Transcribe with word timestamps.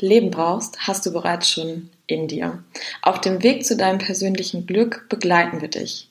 Leben 0.00 0.30
brauchst, 0.30 0.86
hast 0.86 1.06
du 1.06 1.12
bereits 1.12 1.48
schon 1.48 1.90
in 2.06 2.28
dir. 2.28 2.62
Auf 3.02 3.20
dem 3.20 3.42
Weg 3.42 3.64
zu 3.64 3.76
deinem 3.76 3.98
persönlichen 3.98 4.66
Glück 4.66 5.06
begleiten 5.08 5.60
wir 5.60 5.68
dich. 5.68 6.08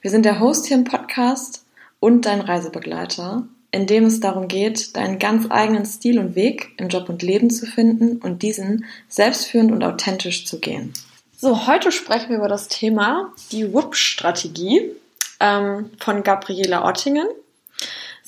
Wir 0.00 0.10
sind 0.10 0.24
der 0.24 0.40
Host 0.40 0.66
hier 0.66 0.76
im 0.76 0.84
Podcast 0.84 1.64
und 2.00 2.26
dein 2.26 2.40
Reisebegleiter, 2.40 3.46
in 3.70 3.86
dem 3.86 4.04
es 4.04 4.20
darum 4.20 4.48
geht, 4.48 4.96
deinen 4.96 5.18
ganz 5.18 5.46
eigenen 5.50 5.84
Stil 5.84 6.18
und 6.18 6.34
Weg 6.34 6.72
im 6.78 6.88
Job 6.88 7.08
und 7.08 7.22
Leben 7.22 7.50
zu 7.50 7.66
finden 7.66 8.18
und 8.18 8.42
diesen 8.42 8.86
selbstführend 9.08 9.72
und 9.72 9.82
authentisch 9.82 10.46
zu 10.46 10.58
gehen. 10.58 10.92
So, 11.36 11.66
heute 11.66 11.92
sprechen 11.92 12.30
wir 12.30 12.38
über 12.38 12.48
das 12.48 12.68
Thema 12.68 13.32
die 13.52 13.72
WUP-Strategie 13.72 14.92
ähm, 15.40 15.90
von 15.98 16.22
Gabriela 16.22 16.86
Ottingen. 16.86 17.28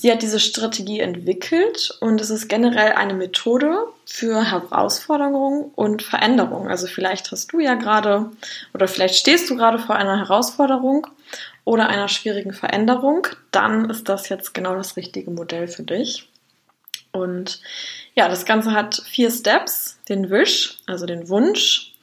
Sie 0.01 0.13
hat 0.13 0.23
diese 0.23 0.39
Strategie 0.39 1.01
entwickelt 1.01 1.91
und 1.99 2.21
es 2.21 2.31
ist 2.31 2.47
generell 2.47 2.93
eine 2.93 3.15
Methode 3.15 3.89
für 4.05 4.49
Herausforderungen 4.49 5.73
und 5.75 6.05
Veränderungen. 6.05 6.69
Also 6.69 6.87
vielleicht 6.87 7.33
hast 7.33 7.53
du 7.53 7.59
ja 7.59 7.75
gerade 7.75 8.31
oder 8.73 8.87
vielleicht 8.87 9.17
stehst 9.17 9.51
du 9.51 9.57
gerade 9.57 9.81
vor 9.81 9.97
einer 9.97 10.19
Herausforderung 10.19 11.09
oder 11.65 11.89
einer 11.89 12.07
schwierigen 12.07 12.53
Veränderung. 12.53 13.27
Dann 13.51 13.91
ist 13.91 14.09
das 14.09 14.29
jetzt 14.29 14.55
genau 14.55 14.77
das 14.77 14.97
richtige 14.97 15.33
Modell 15.33 15.67
für 15.67 15.83
dich. 15.83 16.29
Und 17.11 17.61
ja, 18.15 18.29
das 18.29 18.45
Ganze 18.45 18.71
hat 18.71 19.03
vier 19.05 19.33
Steps. 19.33 19.99
Den 20.09 20.31
Wish, 20.31 20.79
also 20.87 21.07
den 21.07 21.29
Wunsch. 21.29 21.97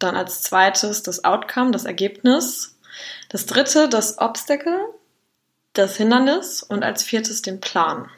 Dann 0.00 0.16
als 0.16 0.42
zweites 0.42 1.04
das 1.04 1.22
Outcome, 1.22 1.70
das 1.70 1.84
Ergebnis. 1.84 2.76
Das 3.28 3.46
dritte, 3.46 3.88
das 3.88 4.18
Obstacle, 4.18 4.80
das 5.74 5.96
Hindernis 5.96 6.62
und 6.62 6.82
als 6.82 7.02
viertes 7.02 7.42
den 7.42 7.60
Plan. 7.60 8.08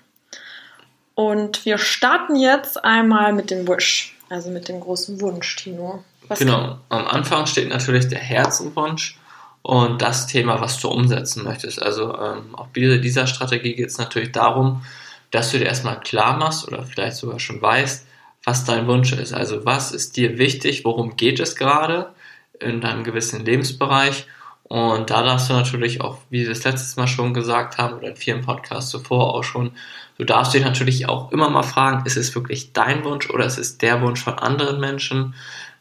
Und 1.14 1.64
wir 1.64 1.78
starten 1.78 2.36
jetzt 2.36 2.84
einmal 2.84 3.32
mit 3.32 3.50
dem 3.50 3.66
Wish, 3.66 4.14
also 4.28 4.50
mit 4.50 4.68
dem 4.68 4.80
großen 4.80 5.20
Wunsch, 5.20 5.56
Tino. 5.56 6.04
Was 6.28 6.38
genau, 6.38 6.78
am 6.88 7.06
Anfang 7.06 7.46
steht 7.46 7.68
natürlich 7.68 8.08
der 8.08 8.18
Herzenwunsch 8.18 9.18
und 9.62 10.02
das 10.02 10.26
Thema, 10.26 10.60
was 10.60 10.78
du 10.78 10.88
umsetzen 10.88 11.44
möchtest. 11.44 11.82
Also 11.82 12.16
ähm, 12.18 12.54
auch 12.54 12.68
bei 12.68 12.98
dieser 12.98 13.26
Strategie 13.26 13.74
geht 13.74 13.88
es 13.88 13.98
natürlich 13.98 14.32
darum, 14.32 14.84
dass 15.30 15.50
du 15.50 15.58
dir 15.58 15.66
erstmal 15.66 16.00
klar 16.00 16.36
machst 16.36 16.68
oder 16.68 16.84
vielleicht 16.84 17.16
sogar 17.16 17.40
schon 17.40 17.60
weißt, 17.62 18.06
was 18.44 18.64
dein 18.64 18.86
Wunsch 18.86 19.12
ist. 19.12 19.32
Also 19.32 19.64
was 19.64 19.92
ist 19.92 20.16
dir 20.16 20.38
wichtig, 20.38 20.84
worum 20.84 21.16
geht 21.16 21.40
es 21.40 21.56
gerade 21.56 22.12
in 22.60 22.80
deinem 22.80 23.04
gewissen 23.04 23.44
Lebensbereich 23.44 24.26
und 24.68 25.10
da 25.10 25.22
darfst 25.22 25.48
du 25.48 25.52
natürlich 25.52 26.00
auch, 26.00 26.18
wie 26.28 26.40
wir 26.40 26.48
das 26.48 26.64
letztes 26.64 26.96
Mal 26.96 27.06
schon 27.06 27.34
gesagt 27.34 27.78
haben 27.78 27.94
oder 27.94 28.08
in 28.08 28.16
vielen 28.16 28.42
Podcasts 28.42 28.90
zuvor 28.90 29.34
auch 29.34 29.44
schon, 29.44 29.72
du 30.18 30.24
darfst 30.24 30.54
dich 30.54 30.64
natürlich 30.64 31.08
auch 31.08 31.30
immer 31.30 31.48
mal 31.50 31.62
fragen, 31.62 32.04
ist 32.04 32.16
es 32.16 32.34
wirklich 32.34 32.72
dein 32.72 33.04
Wunsch 33.04 33.30
oder 33.30 33.46
ist 33.46 33.58
es 33.58 33.78
der 33.78 34.02
Wunsch 34.02 34.22
von 34.22 34.34
anderen 34.34 34.80
Menschen? 34.80 35.34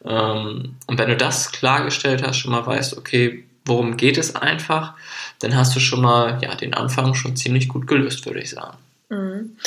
Ähm, 0.06 0.76
und 0.86 1.00
wenn 1.00 1.10
du 1.10 1.18
das 1.18 1.52
klargestellt 1.52 2.22
hast, 2.22 2.38
schon 2.38 2.52
mal 2.52 2.66
weißt, 2.66 2.96
okay, 2.98 3.46
worum 3.66 3.98
geht 3.98 4.20
es 4.20 4.36
einfach, 4.36 4.94
dann 5.40 5.56
hast 5.56 5.76
du 5.76 5.80
schon 5.80 6.02
mal 6.02 6.38
ja, 6.44 6.54
den 6.54 6.76
Anfang 6.76 7.16
schon 7.16 7.36
ziemlich 7.36 7.68
gut 7.68 7.88
gelöst, 7.88 8.26
würde 8.28 8.42
ich 8.42 8.52
sagen. 8.52 8.78
Mhm. 9.10 9.58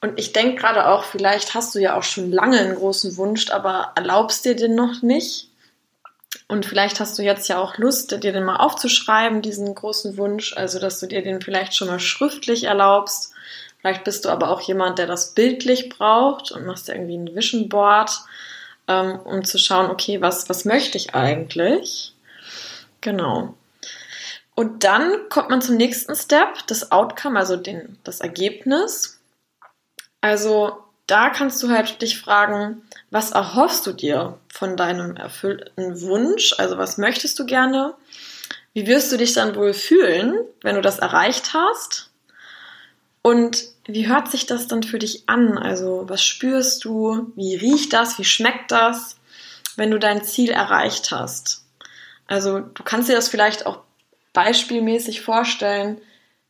Und 0.00 0.18
ich 0.18 0.32
denke 0.32 0.60
gerade 0.60 0.86
auch, 0.88 1.04
vielleicht 1.04 1.54
hast 1.54 1.74
du 1.74 1.78
ja 1.78 1.96
auch 1.96 2.02
schon 2.02 2.30
lange 2.30 2.58
einen 2.58 2.74
großen 2.74 3.16
Wunsch, 3.18 3.50
aber 3.50 3.92
erlaubst 3.96 4.46
dir 4.46 4.56
den 4.56 4.74
noch 4.74 5.02
nicht. 5.02 5.50
Und 6.48 6.64
vielleicht 6.64 7.00
hast 7.00 7.18
du 7.18 7.22
jetzt 7.22 7.48
ja 7.48 7.58
auch 7.58 7.76
Lust, 7.76 8.12
dir 8.12 8.32
den 8.32 8.44
mal 8.44 8.56
aufzuschreiben, 8.56 9.42
diesen 9.42 9.74
großen 9.74 10.16
Wunsch, 10.16 10.56
also 10.56 10.78
dass 10.78 11.00
du 11.00 11.06
dir 11.06 11.22
den 11.22 11.40
vielleicht 11.40 11.74
schon 11.74 11.88
mal 11.88 11.98
schriftlich 11.98 12.64
erlaubst. 12.64 13.32
Vielleicht 13.80 14.04
bist 14.04 14.24
du 14.24 14.28
aber 14.28 14.50
auch 14.50 14.60
jemand, 14.60 14.98
der 14.98 15.06
das 15.06 15.34
bildlich 15.34 15.88
braucht 15.88 16.52
und 16.52 16.64
machst 16.64 16.86
dir 16.86 16.94
irgendwie 16.94 17.18
ein 17.18 17.34
Vision 17.34 17.68
Board, 17.68 18.12
ähm, 18.86 19.18
um 19.20 19.44
zu 19.44 19.58
schauen, 19.58 19.90
okay, 19.90 20.20
was, 20.20 20.48
was 20.48 20.64
möchte 20.64 20.98
ich 20.98 21.14
eigentlich? 21.14 22.14
Genau. 23.00 23.54
Und 24.54 24.84
dann 24.84 25.28
kommt 25.28 25.50
man 25.50 25.60
zum 25.60 25.76
nächsten 25.76 26.14
Step, 26.14 26.66
das 26.68 26.92
Outcome, 26.92 27.38
also 27.38 27.56
den, 27.56 27.98
das 28.04 28.20
Ergebnis. 28.20 29.20
Also 30.20 30.78
da 31.06 31.30
kannst 31.30 31.62
du 31.62 31.68
halt 31.68 32.02
dich 32.02 32.18
fragen, 32.18 32.82
was 33.10 33.30
erhoffst 33.30 33.86
du 33.86 33.92
dir 33.92 34.38
von 34.52 34.76
deinem 34.76 35.16
erfüllten 35.16 36.00
Wunsch? 36.00 36.54
Also 36.58 36.78
was 36.78 36.98
möchtest 36.98 37.38
du 37.38 37.46
gerne? 37.46 37.94
Wie 38.72 38.86
wirst 38.86 39.12
du 39.12 39.16
dich 39.16 39.32
dann 39.32 39.54
wohl 39.54 39.72
fühlen, 39.72 40.38
wenn 40.62 40.74
du 40.74 40.82
das 40.82 40.98
erreicht 40.98 41.54
hast? 41.54 42.10
Und 43.22 43.64
wie 43.86 44.08
hört 44.08 44.30
sich 44.30 44.46
das 44.46 44.66
dann 44.66 44.82
für 44.82 44.98
dich 44.98 45.28
an? 45.28 45.58
Also 45.58 46.04
was 46.08 46.24
spürst 46.24 46.84
du? 46.84 47.32
Wie 47.36 47.54
riecht 47.54 47.92
das? 47.92 48.18
Wie 48.18 48.24
schmeckt 48.24 48.72
das, 48.72 49.16
wenn 49.76 49.90
du 49.90 49.98
dein 49.98 50.24
Ziel 50.24 50.50
erreicht 50.50 51.10
hast? 51.12 51.64
Also 52.26 52.60
du 52.60 52.82
kannst 52.82 53.08
dir 53.08 53.14
das 53.14 53.28
vielleicht 53.28 53.66
auch 53.66 53.80
beispielmäßig 54.32 55.22
vorstellen, 55.22 55.98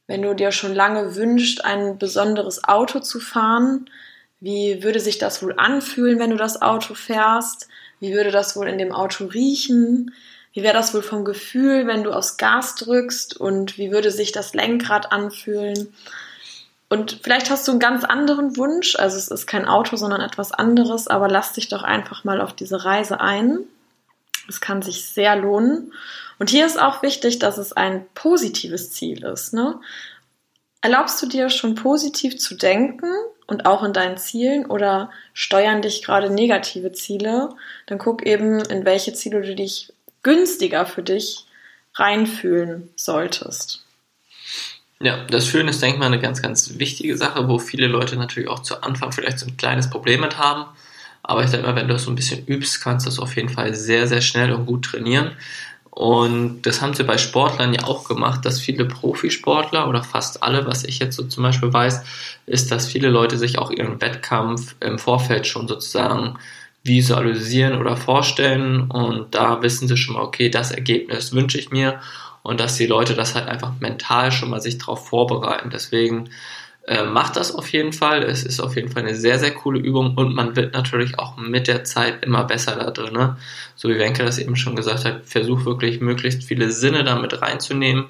wenn 0.07 0.23
du 0.23 0.35
dir 0.35 0.53
schon 0.53 0.75
lange 0.75 1.15
wünschst, 1.15 1.65
ein 1.65 1.99
besonderes 1.99 2.65
Auto 2.65 3.01
zu 3.01 3.21
fahren, 3.21 3.91
wie 4.41 4.83
würde 4.83 5.01
sich 5.01 5.19
das 5.19 5.43
wohl 5.43 5.55
anfühlen, 5.57 6.19
wenn 6.19 6.31
du 6.31 6.37
das 6.37 6.61
Auto 6.61 6.95
fährst? 6.95 7.69
Wie 8.01 8.13
würde 8.13 8.31
das 8.31 8.57
wohl 8.57 8.69
in 8.69 8.79
dem 8.79 8.93
Auto 8.93 9.27
riechen? 9.27 10.13
Wie 10.53 10.63
wäre 10.63 10.75
das 10.75 10.95
wohl 10.95 11.03
vom 11.03 11.25
Gefühl, 11.25 11.87
wenn 11.87 12.05
du 12.05 12.13
aufs 12.13 12.37
Gas 12.37 12.75
drückst? 12.77 13.37
Und 13.37 13.79
wie 13.79 13.91
würde 13.91 14.11
sich 14.11 14.33
das 14.33 14.55
Lenkrad 14.55 15.13
anfühlen? 15.13 15.93
Und 16.89 17.21
vielleicht 17.23 17.51
hast 17.51 17.67
du 17.67 17.73
einen 17.73 17.81
ganz 17.81 18.05
anderen 18.05 18.57
Wunsch, 18.57 18.95
also 18.97 19.17
es 19.17 19.29
ist 19.29 19.47
kein 19.47 19.67
Auto, 19.67 19.97
sondern 19.97 20.21
etwas 20.21 20.53
anderes, 20.53 21.09
aber 21.09 21.29
lass 21.29 21.53
dich 21.53 21.69
doch 21.69 21.83
einfach 21.83 22.23
mal 22.23 22.41
auf 22.41 22.53
diese 22.53 22.85
Reise 22.85 23.21
ein. 23.21 23.59
Es 24.49 24.61
kann 24.61 24.83
sich 24.83 25.07
sehr 25.07 25.35
lohnen. 25.35 25.93
Und 26.39 26.51
hier 26.51 26.65
ist 26.65 26.81
auch 26.81 27.03
wichtig, 27.03 27.41
dass 27.41 27.59
es 27.59 27.73
ein 27.73 28.07
positives 28.15 28.93
Ziel 28.93 29.25
ist. 29.25 29.53
Ne? 29.53 29.81
Erlaubst 30.81 31.21
du 31.21 31.27
dir 31.27 31.51
schon 31.51 31.75
positiv 31.75 32.39
zu 32.39 32.55
denken 32.55 33.09
und 33.47 33.67
auch 33.67 33.83
in 33.83 33.93
deinen 33.93 34.19
Zielen 34.19 34.67
oder 34.67 35.11
steuern 35.33 35.83
dich 35.83 36.03
gerade 36.03 36.31
negative 36.31 36.93
Ziele, 36.93 37.51
dann 37.87 37.99
guck 37.99 38.25
eben, 38.27 38.61
in 38.61 38.85
welche 38.85 39.13
Ziele 39.13 39.43
du 39.43 39.55
dich 39.55 39.93
günstiger 40.23 40.87
für 40.87 41.03
dich 41.03 41.47
reinfühlen 41.95 42.91
solltest. 42.97 43.85
Ja, 44.99 45.25
das 45.27 45.45
Fühlen 45.45 45.69
ist, 45.69 45.83
denke 45.83 45.97
ich 45.97 46.01
mal, 46.01 46.07
eine 46.07 46.21
ganz, 46.21 46.41
ganz 46.41 46.79
wichtige 46.79 47.17
Sache, 47.17 47.49
wo 47.49 47.59
viele 47.59 47.87
Leute 47.87 48.17
natürlich 48.17 48.49
auch 48.49 48.61
zu 48.61 48.83
Anfang 48.83 49.13
vielleicht 49.13 49.39
so 49.39 49.47
ein 49.47 49.57
kleines 49.57 49.91
Problem 49.91 50.23
mit 50.23 50.39
haben. 50.39 50.65
Aber 51.23 51.45
ich 51.45 51.51
denke 51.51 51.67
mal, 51.67 51.77
wenn 51.77 51.89
du 51.89 51.93
das 51.93 52.05
so 52.05 52.11
ein 52.11 52.17
bisschen 52.17 52.47
übst, 52.47 52.81
kannst 52.81 53.05
du 53.05 53.11
das 53.11 53.19
auf 53.19 53.37
jeden 53.37 53.49
Fall 53.49 53.75
sehr, 53.75 54.07
sehr 54.07 54.23
schnell 54.23 54.53
und 54.53 54.65
gut 54.65 54.87
trainieren. 54.87 55.33
Und 55.97 56.61
das 56.67 56.83
haben 56.83 56.93
sie 56.93 57.05
bei 57.05 57.17
Sportlern 57.17 57.73
ja 57.73 57.85
auch 57.85 58.07
gemacht, 58.07 58.45
dass 58.45 58.61
viele 58.61 58.85
Profisportler 58.85 59.89
oder 59.89 60.03
fast 60.03 60.43
alle, 60.43 60.67
was 60.67 60.85
ich 60.85 60.99
jetzt 60.99 61.17
so 61.17 61.23
zum 61.23 61.43
Beispiel 61.43 61.73
weiß, 61.73 62.03
ist, 62.45 62.71
dass 62.71 62.87
viele 62.87 63.09
Leute 63.09 63.39
sich 63.39 63.57
auch 63.57 63.71
ihren 63.71 63.99
Wettkampf 64.03 64.77
im 64.81 64.99
Vorfeld 64.99 65.47
schon 65.47 65.67
sozusagen 65.67 66.39
visualisieren 66.85 67.81
oder 67.81 67.97
vorstellen 67.97 68.91
und 68.91 69.35
da 69.35 69.63
wissen 69.63 69.89
sie 69.89 69.97
schon 69.97 70.17
mal, 70.17 70.23
okay, 70.23 70.51
das 70.51 70.71
Ergebnis 70.71 71.33
wünsche 71.33 71.59
ich 71.59 71.71
mir 71.71 71.99
und 72.43 72.61
dass 72.61 72.77
die 72.77 72.87
Leute 72.87 73.15
das 73.15 73.35
halt 73.35 73.49
einfach 73.49 73.73
mental 73.81 74.33
schon 74.33 74.51
mal 74.51 74.61
sich 74.61 74.77
darauf 74.77 75.09
vorbereiten. 75.09 75.71
Deswegen 75.71 76.29
äh, 76.87 77.05
macht 77.05 77.37
das 77.37 77.53
auf 77.53 77.69
jeden 77.73 77.93
Fall. 77.93 78.23
Es 78.23 78.45
ist 78.45 78.61
auf 78.61 78.77
jeden 78.77 78.91
Fall 78.91 79.03
eine 79.03 79.17
sehr, 79.17 79.39
sehr 79.39 79.53
coole 79.53 79.81
Übung 79.81 80.15
und 80.15 80.35
man 80.35 80.55
wird 80.55 80.73
natürlich 80.73 81.19
auch 81.19 81.37
mit 81.37 81.67
der 81.67 81.83
Zeit 81.85 82.25
immer 82.25 82.45
besser 82.45 82.77
da 82.77 82.91
drin. 82.91 83.13
Ne? 83.13 83.37
So 83.75 83.89
wie 83.89 83.99
Wenke 83.99 84.25
das 84.25 84.39
eben 84.39 84.55
schon 84.55 84.77
gesagt 84.77 85.05
hat, 85.05 85.27
versuch 85.27 85.65
wirklich 85.65 86.01
möglichst 86.01 86.45
viele 86.45 86.71
Sinne 86.71 87.03
damit 87.03 87.43
reinzunehmen, 87.43 88.07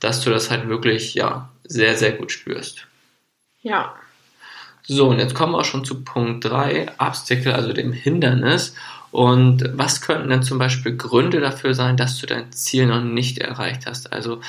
dass 0.00 0.22
du 0.22 0.30
das 0.30 0.50
halt 0.50 0.68
wirklich, 0.68 1.14
ja, 1.14 1.50
sehr, 1.64 1.96
sehr 1.96 2.12
gut 2.12 2.32
spürst. 2.32 2.86
Ja. 3.62 3.94
So, 4.82 5.08
und 5.08 5.18
jetzt 5.18 5.34
kommen 5.34 5.52
wir 5.52 5.58
auch 5.58 5.64
schon 5.64 5.84
zu 5.84 6.02
Punkt 6.04 6.44
3, 6.44 6.92
Obstacle, 6.98 7.54
also 7.54 7.72
dem 7.72 7.92
Hindernis. 7.92 8.74
Und 9.10 9.70
was 9.72 10.00
könnten 10.00 10.30
denn 10.30 10.42
zum 10.42 10.58
Beispiel 10.58 10.96
Gründe 10.96 11.40
dafür 11.40 11.74
sein, 11.74 11.96
dass 11.96 12.18
du 12.18 12.26
dein 12.26 12.52
Ziel 12.52 12.86
noch 12.86 13.02
nicht 13.02 13.38
erreicht 13.38 13.86
hast? 13.86 14.12
Also 14.12 14.40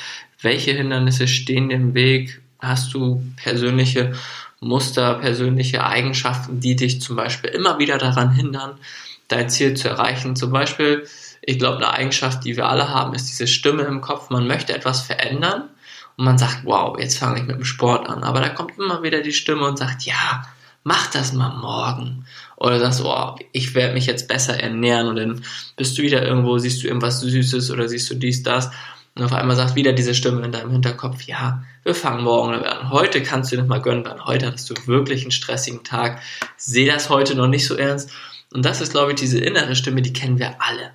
welche 0.42 0.72
Hindernisse 0.72 1.28
stehen 1.28 1.70
im 1.70 1.94
Weg? 1.94 2.42
Hast 2.60 2.94
du 2.94 3.24
persönliche 3.36 4.14
Muster, 4.60 5.16
persönliche 5.16 5.86
Eigenschaften, 5.86 6.60
die 6.60 6.76
dich 6.76 7.02
zum 7.02 7.16
Beispiel 7.16 7.52
immer 7.52 7.80
wieder 7.80 7.98
daran 7.98 8.32
hindern, 8.32 8.78
dein 9.28 9.50
Ziel 9.50 9.76
zu 9.76 9.88
erreichen. 9.90 10.36
Zum 10.36 10.52
Beispiel, 10.52 11.08
ich 11.42 11.60
glaube, 11.60 11.78
eine 11.78 11.92
Eigenschaft, 11.92 12.44
die 12.44 12.56
wir 12.58 12.68
alle 12.68 12.90
haben, 12.90 13.14
ist 13.14 13.28
diese 13.28 13.48
Stimme 13.48 13.84
im 13.84 14.02
Kopf. 14.02 14.30
Man 14.30 14.48
möchte 14.48 14.74
etwas 14.74 15.02
verändern 15.02 15.70
und 16.16 16.26
man 16.26 16.38
sagt, 16.38 16.62
wow, 16.64 16.98
jetzt 17.00 17.20
fange 17.20 17.40
ich 17.40 17.46
mit 17.46 17.58
dem 17.58 17.66
Sport 17.66 18.10
an. 18.10 18.24
Aber 18.24 18.42
da 18.42 18.50
kommt 18.50 18.78
immer 18.78 19.04
wieder 19.04 19.22
die 19.22 19.34
Stimme 19.34 19.68
und 19.68 19.78
sagt, 19.78 20.04
ja, 20.04 20.44
mach 20.84 21.12
das 21.12 21.34
mal 21.34 21.56
morgen. 21.58 22.26
Oder 22.56 22.80
sagst, 22.80 23.02
oh, 23.04 23.36
ich 23.52 23.76
werde 23.76 23.94
mich 23.94 24.08
jetzt 24.08 24.28
besser 24.28 24.60
ernähren 24.60 25.08
und 25.08 25.18
dann 25.18 25.44
bist 25.76 25.98
du 25.98 26.02
wieder 26.02 26.26
irgendwo, 26.26 26.58
siehst 26.58 26.82
du 26.82 26.88
irgendwas 26.88 27.20
Süßes 27.20 27.70
oder 27.70 27.88
siehst 27.88 28.10
du 28.10 28.16
dies, 28.16 28.42
das. 28.42 28.72
Und 29.18 29.24
auf 29.24 29.34
einmal 29.34 29.56
sagt 29.56 29.74
wieder 29.74 29.94
diese 29.94 30.14
Stimme 30.14 30.46
in 30.46 30.52
deinem 30.52 30.70
Hinterkopf, 30.70 31.24
ja, 31.24 31.64
wir 31.82 31.96
fangen 31.96 32.24
morgen 32.24 32.54
an. 32.54 32.92
Heute 32.92 33.24
kannst 33.24 33.52
du 33.52 33.56
dir 33.56 33.64
mal 33.64 33.82
gönnen, 33.82 34.06
weil 34.06 34.24
heute 34.26 34.46
hattest 34.46 34.70
du 34.70 34.76
wirklich 34.86 35.24
einen 35.24 35.32
stressigen 35.32 35.84
Tag. 35.84 36.22
Seh 36.56 36.86
das 36.86 37.10
heute 37.10 37.34
noch 37.34 37.48
nicht 37.48 37.66
so 37.66 37.76
ernst. 37.76 38.12
Und 38.54 38.64
das 38.64 38.80
ist, 38.80 38.92
glaube 38.92 39.14
ich, 39.14 39.20
diese 39.20 39.40
innere 39.40 39.76
Stimme, 39.76 40.04
die 40.04 40.14
kennen 40.14 40.38
wir 40.38 40.62
alle. 40.62 40.92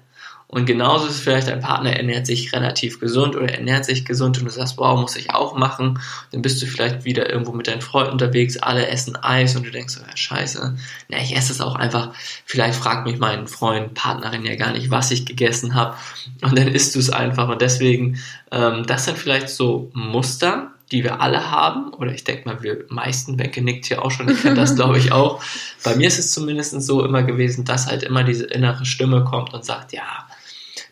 Und 0.54 0.66
genauso 0.66 1.06
ist 1.06 1.14
es 1.14 1.20
vielleicht, 1.20 1.48
dein 1.48 1.60
Partner 1.60 1.96
ernährt 1.96 2.26
sich 2.26 2.52
relativ 2.52 3.00
gesund 3.00 3.36
oder 3.36 3.48
ernährt 3.48 3.86
sich 3.86 4.04
gesund 4.04 4.36
und 4.36 4.44
du 4.44 4.50
sagst, 4.50 4.76
wow, 4.76 5.00
muss 5.00 5.16
ich 5.16 5.32
auch 5.32 5.56
machen. 5.56 5.98
Dann 6.30 6.42
bist 6.42 6.60
du 6.60 6.66
vielleicht 6.66 7.06
wieder 7.06 7.30
irgendwo 7.30 7.52
mit 7.52 7.68
deinen 7.68 7.80
Freunden 7.80 8.12
unterwegs, 8.12 8.58
alle 8.58 8.86
essen 8.86 9.16
Eis 9.16 9.56
und 9.56 9.64
du 9.64 9.70
denkst, 9.70 9.94
oh, 9.98 10.04
ja, 10.06 10.14
scheiße, 10.14 10.76
na, 11.08 11.16
ich 11.16 11.34
esse 11.34 11.52
es 11.52 11.62
auch 11.62 11.74
einfach. 11.74 12.10
Vielleicht 12.44 12.74
fragt 12.74 13.06
mich 13.06 13.18
mein 13.18 13.46
Freund, 13.46 13.94
Partnerin 13.94 14.44
ja 14.44 14.56
gar 14.56 14.72
nicht, 14.72 14.90
was 14.90 15.10
ich 15.10 15.24
gegessen 15.24 15.74
habe. 15.74 15.96
Und 16.42 16.58
dann 16.58 16.68
isst 16.68 16.94
du 16.94 16.98
es 16.98 17.08
einfach. 17.08 17.48
Und 17.48 17.62
deswegen, 17.62 18.18
ähm, 18.50 18.84
das 18.86 19.06
sind 19.06 19.16
vielleicht 19.16 19.48
so 19.48 19.90
Muster, 19.94 20.70
die 20.90 21.02
wir 21.02 21.22
alle 21.22 21.50
haben, 21.50 21.94
oder 21.94 22.12
ich 22.12 22.24
denke 22.24 22.46
mal, 22.46 22.62
wir 22.62 22.84
meisten, 22.90 23.38
Becke 23.38 23.62
nickt 23.62 23.86
hier 23.86 24.04
auch 24.04 24.10
schon, 24.10 24.28
ich 24.28 24.42
kenne 24.42 24.56
das 24.56 24.74
glaube 24.76 24.98
ich 24.98 25.12
auch. 25.12 25.42
Bei 25.82 25.96
mir 25.96 26.08
ist 26.08 26.18
es 26.18 26.30
zumindest 26.30 26.78
so 26.82 27.02
immer 27.02 27.22
gewesen, 27.22 27.64
dass 27.64 27.86
halt 27.86 28.02
immer 28.02 28.22
diese 28.22 28.44
innere 28.44 28.84
Stimme 28.84 29.24
kommt 29.24 29.54
und 29.54 29.64
sagt, 29.64 29.94
ja, 29.94 30.26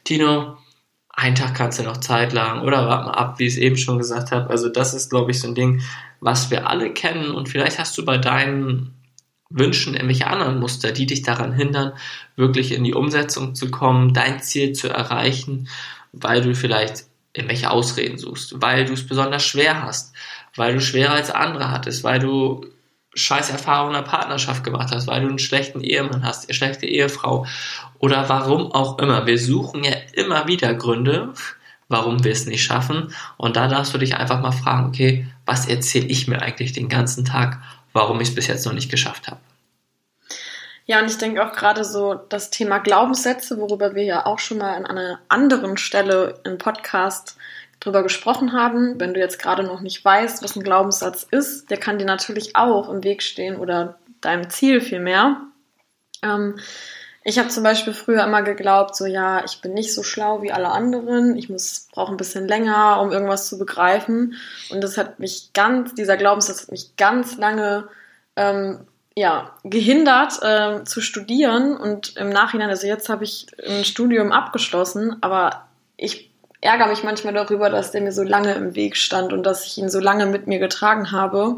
Tino, 0.05 0.57
einen 1.11 1.35
Tag 1.35 1.55
kannst 1.55 1.79
du 1.79 1.83
noch 1.83 1.99
Zeit 1.99 2.33
lang 2.33 2.63
oder 2.63 2.89
warte 2.89 3.07
mal 3.07 3.15
ab, 3.15 3.39
wie 3.39 3.47
ich 3.47 3.55
es 3.55 3.59
eben 3.59 3.77
schon 3.77 3.99
gesagt 3.99 4.33
habe. 4.33 4.51
Also 4.51 4.69
das 4.69 4.95
ist, 4.95 5.11
glaube 5.11 5.31
ich, 5.31 5.41
so 5.41 5.49
ein 5.49 5.55
Ding, 5.55 5.83
was 6.21 6.51
wir 6.51 6.69
alle 6.69 6.93
kennen 6.93 7.33
und 7.33 7.49
vielleicht 7.49 7.79
hast 7.79 7.97
du 7.99 8.05
bei 8.05 8.19
deinen 8.19 8.95
Wünschen 9.51 9.95
irgendwelche 9.95 10.29
anderen 10.29 10.61
Muster, 10.61 10.93
die 10.93 11.07
dich 11.07 11.23
daran 11.23 11.53
hindern, 11.53 11.93
wirklich 12.37 12.73
in 12.73 12.85
die 12.85 12.95
Umsetzung 12.95 13.55
zu 13.55 13.71
kommen, 13.71 14.15
dein 14.15 14.41
Ziel 14.41 14.73
zu 14.73 14.89
erreichen, 14.89 15.69
weil 16.13 16.41
du 16.41 16.55
vielleicht 16.55 17.05
irgendwelche 17.33 17.71
Ausreden 17.71 18.17
suchst, 18.17 18.61
weil 18.61 18.85
du 18.85 18.93
es 18.93 19.07
besonders 19.07 19.45
schwer 19.45 19.83
hast, 19.83 20.15
weil 20.57 20.75
du 20.75 20.81
schwerer 20.81 21.15
als 21.15 21.31
andere 21.31 21.71
hattest, 21.71 22.05
weil 22.05 22.21
du 22.21 22.67
scheiß 23.15 23.51
Erfahrungen 23.51 23.95
in 23.95 24.05
der 24.05 24.11
Partnerschaft 24.11 24.65
gemacht 24.65 24.91
hast, 24.95 25.07
weil 25.07 25.23
du 25.23 25.29
einen 25.29 25.39
schlechten 25.39 25.81
Ehemann 25.81 26.25
hast, 26.25 26.49
eine 26.49 26.55
schlechte 26.55 26.87
Ehefrau 26.87 27.47
oder 27.99 28.29
warum 28.29 28.73
auch 28.73 28.99
immer. 28.99 29.27
Wir 29.27 29.39
suchen 29.39 29.85
ja 29.85 29.95
immer 30.13 30.47
wieder 30.47 30.75
Gründe, 30.75 31.35
warum 31.89 32.23
wir 32.25 32.33
es 32.33 32.47
nicht 32.47 32.63
schaffen. 32.63 33.13
Und 33.37 33.57
da 33.57 33.69
darfst 33.69 33.93
du 33.93 33.99
dich 33.99 34.17
einfach 34.17 34.41
mal 34.41 34.53
fragen, 34.53 34.87
okay, 34.87 35.27
was 35.45 35.69
erzähle 35.69 36.07
ich 36.07 36.29
mir 36.29 36.41
eigentlich 36.41 36.73
den 36.73 36.89
ganzen 36.89 37.25
Tag, 37.25 37.61
warum 37.93 38.21
ich 38.21 38.29
es 38.29 38.35
bis 38.35 38.47
jetzt 38.47 38.65
noch 38.65 38.73
nicht 38.73 38.91
geschafft 38.91 39.27
habe. 39.29 39.41
Ja, 40.87 41.01
und 41.01 41.11
ich 41.11 41.19
denke 41.19 41.45
auch 41.45 41.53
gerade 41.53 41.85
so 41.85 42.15
das 42.15 42.51
Thema 42.51 42.79
Glaubenssätze, 42.79 43.59
worüber 43.59 43.95
wir 43.95 44.05
ja 44.05 44.27
auch 44.27 44.39
schon 44.39 44.59
mal 44.59 44.75
an 44.75 44.87
einer 44.87 45.21
anderen 45.29 45.77
Stelle 45.77 46.41
im 46.45 46.59
Podcast 46.59 47.37
drüber 47.81 48.03
gesprochen 48.03 48.53
haben. 48.53 49.01
Wenn 49.01 49.15
du 49.15 49.21
jetzt 49.21 49.39
gerade 49.39 49.63
noch 49.63 49.81
nicht 49.81 50.05
weißt, 50.05 50.43
was 50.43 50.57
ein 50.57 50.63
Glaubenssatz 50.63 51.27
ist, 51.31 51.71
der 51.71 51.79
kann 51.79 51.99
dir 51.99 52.05
natürlich 52.05 52.57
auch 52.57 52.89
im 52.89 53.03
Weg 53.03 53.23
stehen 53.23 53.57
oder 53.57 53.99
deinem 54.21 54.51
Ziel 54.51 54.81
vielmehr. 54.81 55.41
Ähm, 56.23 56.59
ich 57.23 57.39
habe 57.39 57.49
zum 57.49 57.63
Beispiel 57.63 57.93
früher 57.93 58.25
immer 58.25 58.43
geglaubt, 58.43 58.97
so 58.97 59.05
ja, 59.05 59.45
ich 59.45 59.61
bin 59.61 59.75
nicht 59.75 59.95
so 59.95 60.03
schlau 60.03 60.41
wie 60.43 60.53
alle 60.53 60.71
anderen, 60.71 61.37
ich 61.37 61.51
muss 61.51 61.89
brauche 61.93 62.13
ein 62.13 62.17
bisschen 62.17 62.49
länger, 62.49 63.01
um 63.01 63.13
irgendwas 63.13 63.49
zu 63.49 63.59
begreifen. 63.59 64.37
Und 64.71 64.83
das 64.83 64.97
hat 64.97 65.19
mich 65.19 65.53
ganz, 65.53 65.95
dieser 65.95 66.17
Glaubenssatz 66.17 66.63
hat 66.63 66.71
mich 66.71 66.97
ganz 66.97 67.37
lange 67.37 67.89
ähm, 68.37 68.87
ja, 69.15 69.55
gehindert 69.65 70.43
äh, 70.43 70.85
zu 70.85 71.01
studieren 71.01 71.77
und 71.77 72.17
im 72.17 72.31
Nachhinein, 72.31 72.71
also 72.71 72.87
jetzt 72.87 73.09
habe 73.09 73.25
ich 73.25 73.47
ein 73.67 73.85
Studium 73.85 74.33
abgeschlossen, 74.33 75.17
aber 75.21 75.67
ich 75.97 76.30
ärgere 76.61 76.89
mich 76.89 77.03
manchmal 77.03 77.35
darüber, 77.35 77.71
dass 77.71 77.91
der 77.91 78.03
mir 78.03 78.13
so 78.13 78.23
lange 78.23 78.55
im 78.55 78.75
Weg 78.75 78.97
stand 78.97 79.33
und 79.33 79.45
dass 79.45 79.67
ich 79.67 79.79
ihn 79.79 79.89
so 79.89 79.99
lange 79.99 80.27
mit 80.27 80.47
mir 80.47 80.59
getragen 80.59 81.11
habe. 81.11 81.57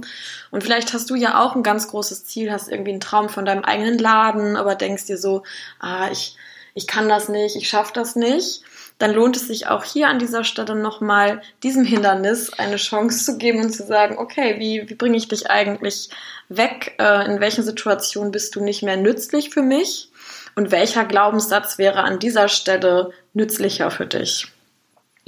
Und 0.51 0.63
vielleicht 0.63 0.93
hast 0.93 1.11
du 1.11 1.15
ja 1.17 1.43
auch 1.43 1.57
ein 1.57 1.63
ganz 1.63 1.89
großes 1.89 2.25
Ziel, 2.25 2.53
hast 2.53 2.69
irgendwie 2.69 2.93
einen 2.93 3.01
Traum 3.01 3.29
von 3.29 3.45
deinem 3.45 3.65
eigenen 3.65 3.99
Laden, 3.99 4.57
aber 4.57 4.75
denkst 4.75 5.07
dir 5.07 5.19
so, 5.19 5.43
ah, 5.81 6.09
ich, 6.11 6.37
ich 6.75 6.87
kann 6.87 7.09
das 7.09 7.29
nicht, 7.29 7.57
ich 7.57 7.69
schaffe 7.69 7.93
das 7.95 8.15
nicht. 8.15 8.63
Dann 8.99 9.13
lohnt 9.13 9.37
es 9.37 9.49
sich 9.49 9.67
auch 9.67 9.83
hier 9.83 10.09
an 10.09 10.21
dieser 10.21 10.45
Stelle 10.45 10.77
nochmal 10.77 11.43
diesem 11.65 11.85
Hindernis 11.85 12.53
eine 12.53 12.77
Chance 12.77 13.25
zu 13.25 13.39
geben 13.39 13.61
und 13.61 13.73
zu 13.73 13.85
sagen, 13.85 14.19
okay, 14.19 14.61
wie, 14.61 14.89
wie 14.89 14.95
bringe 14.95 15.17
ich 15.17 15.27
dich 15.27 15.51
eigentlich 15.51 16.11
weg? 16.49 16.95
Äh, 17.01 17.27
in 17.27 17.41
welchen 17.41 17.65
Situationen 17.65 18.31
bist 18.31 18.55
du 18.55 18.63
nicht 18.63 18.85
mehr 18.85 18.97
nützlich 18.97 19.51
für 19.51 19.63
mich? 19.63 20.11
Und 20.55 20.71
welcher 20.71 21.05
Glaubenssatz 21.05 21.79
wäre 21.79 22.05
an 22.05 22.21
dieser 22.21 22.47
Stelle 22.47 23.11
nützlicher 23.33 23.91
für 23.91 24.07
dich? 24.07 24.52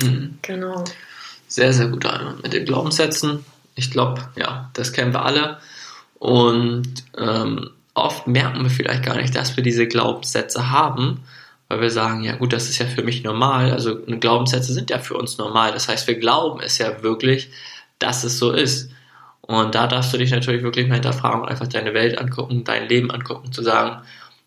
Mhm. 0.00 0.38
Genau. 0.43 0.85
Sehr, 1.49 1.73
sehr 1.73 1.88
gut 1.88 2.06
mit 2.43 2.52
den 2.52 2.64
Glaubenssätzen. 2.64 3.44
Ich 3.75 3.91
glaube, 3.91 4.23
ja, 4.37 4.70
das 4.75 4.93
kennen 4.93 5.12
wir 5.12 5.25
alle. 5.25 5.58
Und 6.19 7.05
ähm, 7.17 7.70
oft 7.94 8.26
merken 8.26 8.62
wir 8.62 8.70
vielleicht 8.70 9.05
gar 9.05 9.17
nicht, 9.17 9.37
dass 9.37 9.56
wir 9.56 9.62
diese 9.62 9.87
Glaubenssätze 9.87 10.70
haben, 10.70 11.23
weil 11.69 11.81
wir 11.81 11.91
sagen, 11.91 12.23
ja 12.23 12.37
gut, 12.37 12.52
das 12.52 12.69
ist 12.69 12.79
ja 12.79 12.87
für 12.87 13.02
mich 13.02 13.23
normal. 13.23 13.73
Also 13.73 14.00
Glaubenssätze 14.05 14.73
sind 14.73 14.91
ja 14.91 14.99
für 14.99 15.14
uns 15.14 15.38
normal. 15.38 15.73
Das 15.73 15.88
heißt, 15.88 16.06
wir 16.06 16.19
glauben 16.19 16.61
es 16.61 16.79
ja 16.79 17.02
wirklich, 17.02 17.50
dass 17.99 18.25
es 18.25 18.38
so 18.38 18.52
ist. 18.52 18.91
Und 19.41 19.75
da 19.75 19.87
darfst 19.87 20.12
du 20.12 20.19
dich 20.19 20.31
natürlich 20.31 20.62
wirklich 20.62 20.88
mal 20.88 20.94
hinterfragen 20.94 21.43
und 21.43 21.49
einfach 21.49 21.69
deine 21.69 21.94
Welt 21.94 22.19
angucken, 22.19 22.64
dein 22.64 22.88
Leben 22.88 23.11
angucken, 23.11 23.52
zu 23.52 23.62
sagen, 23.62 24.02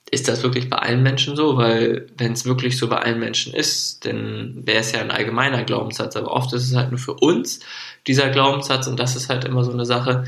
ist 0.09 0.27
das 0.27 0.44
wirklich 0.44 0.69
bei 0.69 0.77
allen 0.77 1.04
Menschen 1.04 1.36
so? 1.36 1.57
Weil 1.57 2.07
wenn 2.18 2.33
es 2.33 2.45
wirklich 2.45 2.77
so 2.77 2.88
bei 2.88 2.98
allen 2.98 3.19
Menschen 3.19 3.54
ist, 3.54 4.06
dann 4.06 4.62
wäre 4.65 4.80
es 4.80 4.92
ja 4.92 5.01
ein 5.01 5.12
allgemeiner 5.12 5.63
Glaubenssatz. 5.63 6.15
Aber 6.15 6.31
oft 6.31 6.54
ist 6.54 6.69
es 6.69 6.75
halt 6.75 6.92
nur 6.92 7.00
für 7.00 7.13
uns 7.13 7.59
dieser 8.07 8.30
Glaubenssatz 8.30 8.88
und 8.88 9.00
das 9.00 9.15
ist 9.15 9.30
halt 9.30 9.45
immer 9.45 9.63
so 9.63 9.71
eine 9.71 9.86
Sache. 9.86 10.25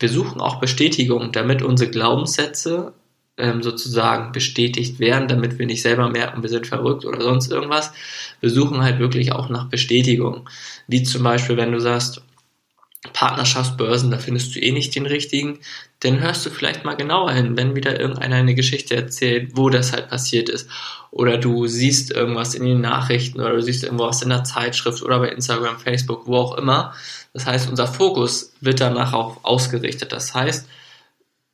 Wir 0.00 0.08
suchen 0.08 0.40
auch 0.40 0.60
Bestätigung, 0.60 1.30
damit 1.32 1.62
unsere 1.62 1.90
Glaubenssätze 1.90 2.92
ähm, 3.36 3.62
sozusagen 3.62 4.32
bestätigt 4.32 4.98
werden, 4.98 5.28
damit 5.28 5.58
wir 5.58 5.66
nicht 5.66 5.82
selber 5.82 6.08
merken, 6.08 6.42
wir 6.42 6.50
sind 6.50 6.66
verrückt 6.66 7.04
oder 7.04 7.20
sonst 7.20 7.50
irgendwas. 7.50 7.92
Wir 8.40 8.50
suchen 8.50 8.82
halt 8.82 8.98
wirklich 8.98 9.32
auch 9.32 9.48
nach 9.48 9.68
Bestätigung. 9.68 10.48
Wie 10.88 11.02
zum 11.02 11.22
Beispiel, 11.22 11.56
wenn 11.56 11.72
du 11.72 11.80
sagst, 11.80 12.22
Partnerschaftsbörsen, 13.12 14.10
da 14.10 14.18
findest 14.18 14.54
du 14.54 14.60
eh 14.60 14.72
nicht 14.72 14.94
den 14.94 15.06
richtigen, 15.06 15.58
dann 16.00 16.20
hörst 16.20 16.44
du 16.46 16.50
vielleicht 16.50 16.84
mal 16.84 16.94
genauer 16.94 17.32
hin, 17.32 17.56
wenn 17.56 17.76
wieder 17.76 18.00
irgendeiner 18.00 18.36
eine 18.36 18.54
Geschichte 18.54 18.96
erzählt, 18.96 19.52
wo 19.54 19.68
das 19.70 19.92
halt 19.92 20.08
passiert 20.08 20.48
ist. 20.48 20.68
Oder 21.10 21.38
du 21.38 21.66
siehst 21.66 22.10
irgendwas 22.10 22.54
in 22.54 22.64
den 22.64 22.80
Nachrichten 22.80 23.40
oder 23.40 23.54
du 23.54 23.62
siehst 23.62 23.84
irgendwas 23.84 24.22
in 24.22 24.30
der 24.30 24.44
Zeitschrift 24.44 25.02
oder 25.02 25.18
bei 25.20 25.28
Instagram, 25.28 25.78
Facebook, 25.78 26.26
wo 26.26 26.36
auch 26.36 26.56
immer. 26.56 26.94
Das 27.32 27.46
heißt, 27.46 27.68
unser 27.68 27.86
Fokus 27.86 28.54
wird 28.60 28.80
danach 28.80 29.12
auch 29.12 29.44
ausgerichtet. 29.44 30.12
Das 30.12 30.34
heißt, 30.34 30.66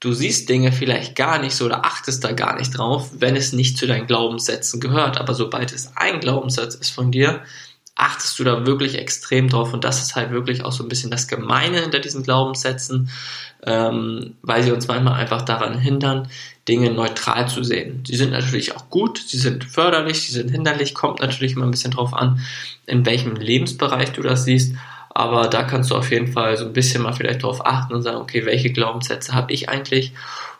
du 0.00 0.12
siehst 0.12 0.48
Dinge 0.48 0.72
vielleicht 0.72 1.14
gar 1.14 1.38
nicht 1.38 1.54
so 1.54 1.66
oder 1.66 1.84
achtest 1.84 2.24
da 2.24 2.32
gar 2.32 2.58
nicht 2.58 2.76
drauf, 2.76 3.10
wenn 3.18 3.36
es 3.36 3.52
nicht 3.52 3.76
zu 3.76 3.86
deinen 3.86 4.06
Glaubenssätzen 4.06 4.80
gehört. 4.80 5.18
Aber 5.18 5.34
sobald 5.34 5.72
es 5.72 5.96
ein 5.96 6.20
Glaubenssatz 6.20 6.74
ist 6.74 6.90
von 6.90 7.10
dir, 7.12 7.42
achtest 8.00 8.38
du 8.38 8.44
da 8.44 8.66
wirklich 8.66 8.96
extrem 8.98 9.48
drauf 9.48 9.74
und 9.74 9.84
das 9.84 10.00
ist 10.00 10.16
halt 10.16 10.30
wirklich 10.30 10.64
auch 10.64 10.72
so 10.72 10.82
ein 10.82 10.88
bisschen 10.88 11.10
das 11.10 11.28
Gemeine 11.28 11.80
hinter 11.80 11.98
diesen 11.98 12.22
Glaubenssätzen, 12.22 13.10
ähm, 13.66 14.36
weil 14.42 14.62
sie 14.62 14.72
uns 14.72 14.88
manchmal 14.88 15.20
einfach 15.20 15.42
daran 15.42 15.78
hindern, 15.78 16.28
Dinge 16.66 16.90
neutral 16.90 17.48
zu 17.48 17.62
sehen. 17.62 18.02
Sie 18.06 18.16
sind 18.16 18.30
natürlich 18.30 18.74
auch 18.74 18.88
gut, 18.88 19.18
sie 19.18 19.38
sind 19.38 19.64
förderlich, 19.64 20.22
sie 20.22 20.32
sind 20.32 20.50
hinderlich, 20.50 20.94
kommt 20.94 21.20
natürlich 21.20 21.52
immer 21.52 21.66
ein 21.66 21.70
bisschen 21.70 21.90
drauf 21.90 22.14
an, 22.14 22.40
in 22.86 23.04
welchem 23.04 23.36
Lebensbereich 23.36 24.12
du 24.12 24.22
das 24.22 24.44
siehst, 24.44 24.74
aber 25.10 25.48
da 25.48 25.64
kannst 25.64 25.90
du 25.90 25.96
auf 25.96 26.10
jeden 26.10 26.32
Fall 26.32 26.56
so 26.56 26.64
ein 26.64 26.72
bisschen 26.72 27.02
mal 27.02 27.12
vielleicht 27.12 27.42
drauf 27.42 27.66
achten 27.66 27.94
und 27.94 28.02
sagen, 28.02 28.18
okay, 28.18 28.46
welche 28.46 28.72
Glaubenssätze 28.72 29.34
habe 29.34 29.52
ich 29.52 29.68
eigentlich? 29.68 30.12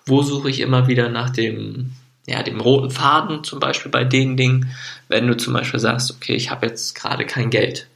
Wo 0.05 0.23
suche 0.23 0.51
ich 0.51 0.61
immer 0.61 0.89
wieder 0.89 1.09
nach 1.09 1.31
dem 1.31 1.93
ja, 2.27 2.43
dem 2.43 2.61
roten 2.61 2.91
Faden 2.91 3.45
zum 3.45 3.59
Beispiel 3.61 3.91
bei 3.91 4.05
den 4.05 4.37
Dingen, 4.37 4.71
wenn 5.11 5.27
du 5.27 5.37
zum 5.37 5.53
Beispiel 5.53 5.81
sagst, 5.81 6.13
okay, 6.13 6.35
ich 6.35 6.51
habe 6.51 6.67
jetzt 6.67 6.95
gerade 6.95 7.27
kein 7.27 7.51
Geld. 7.51 7.89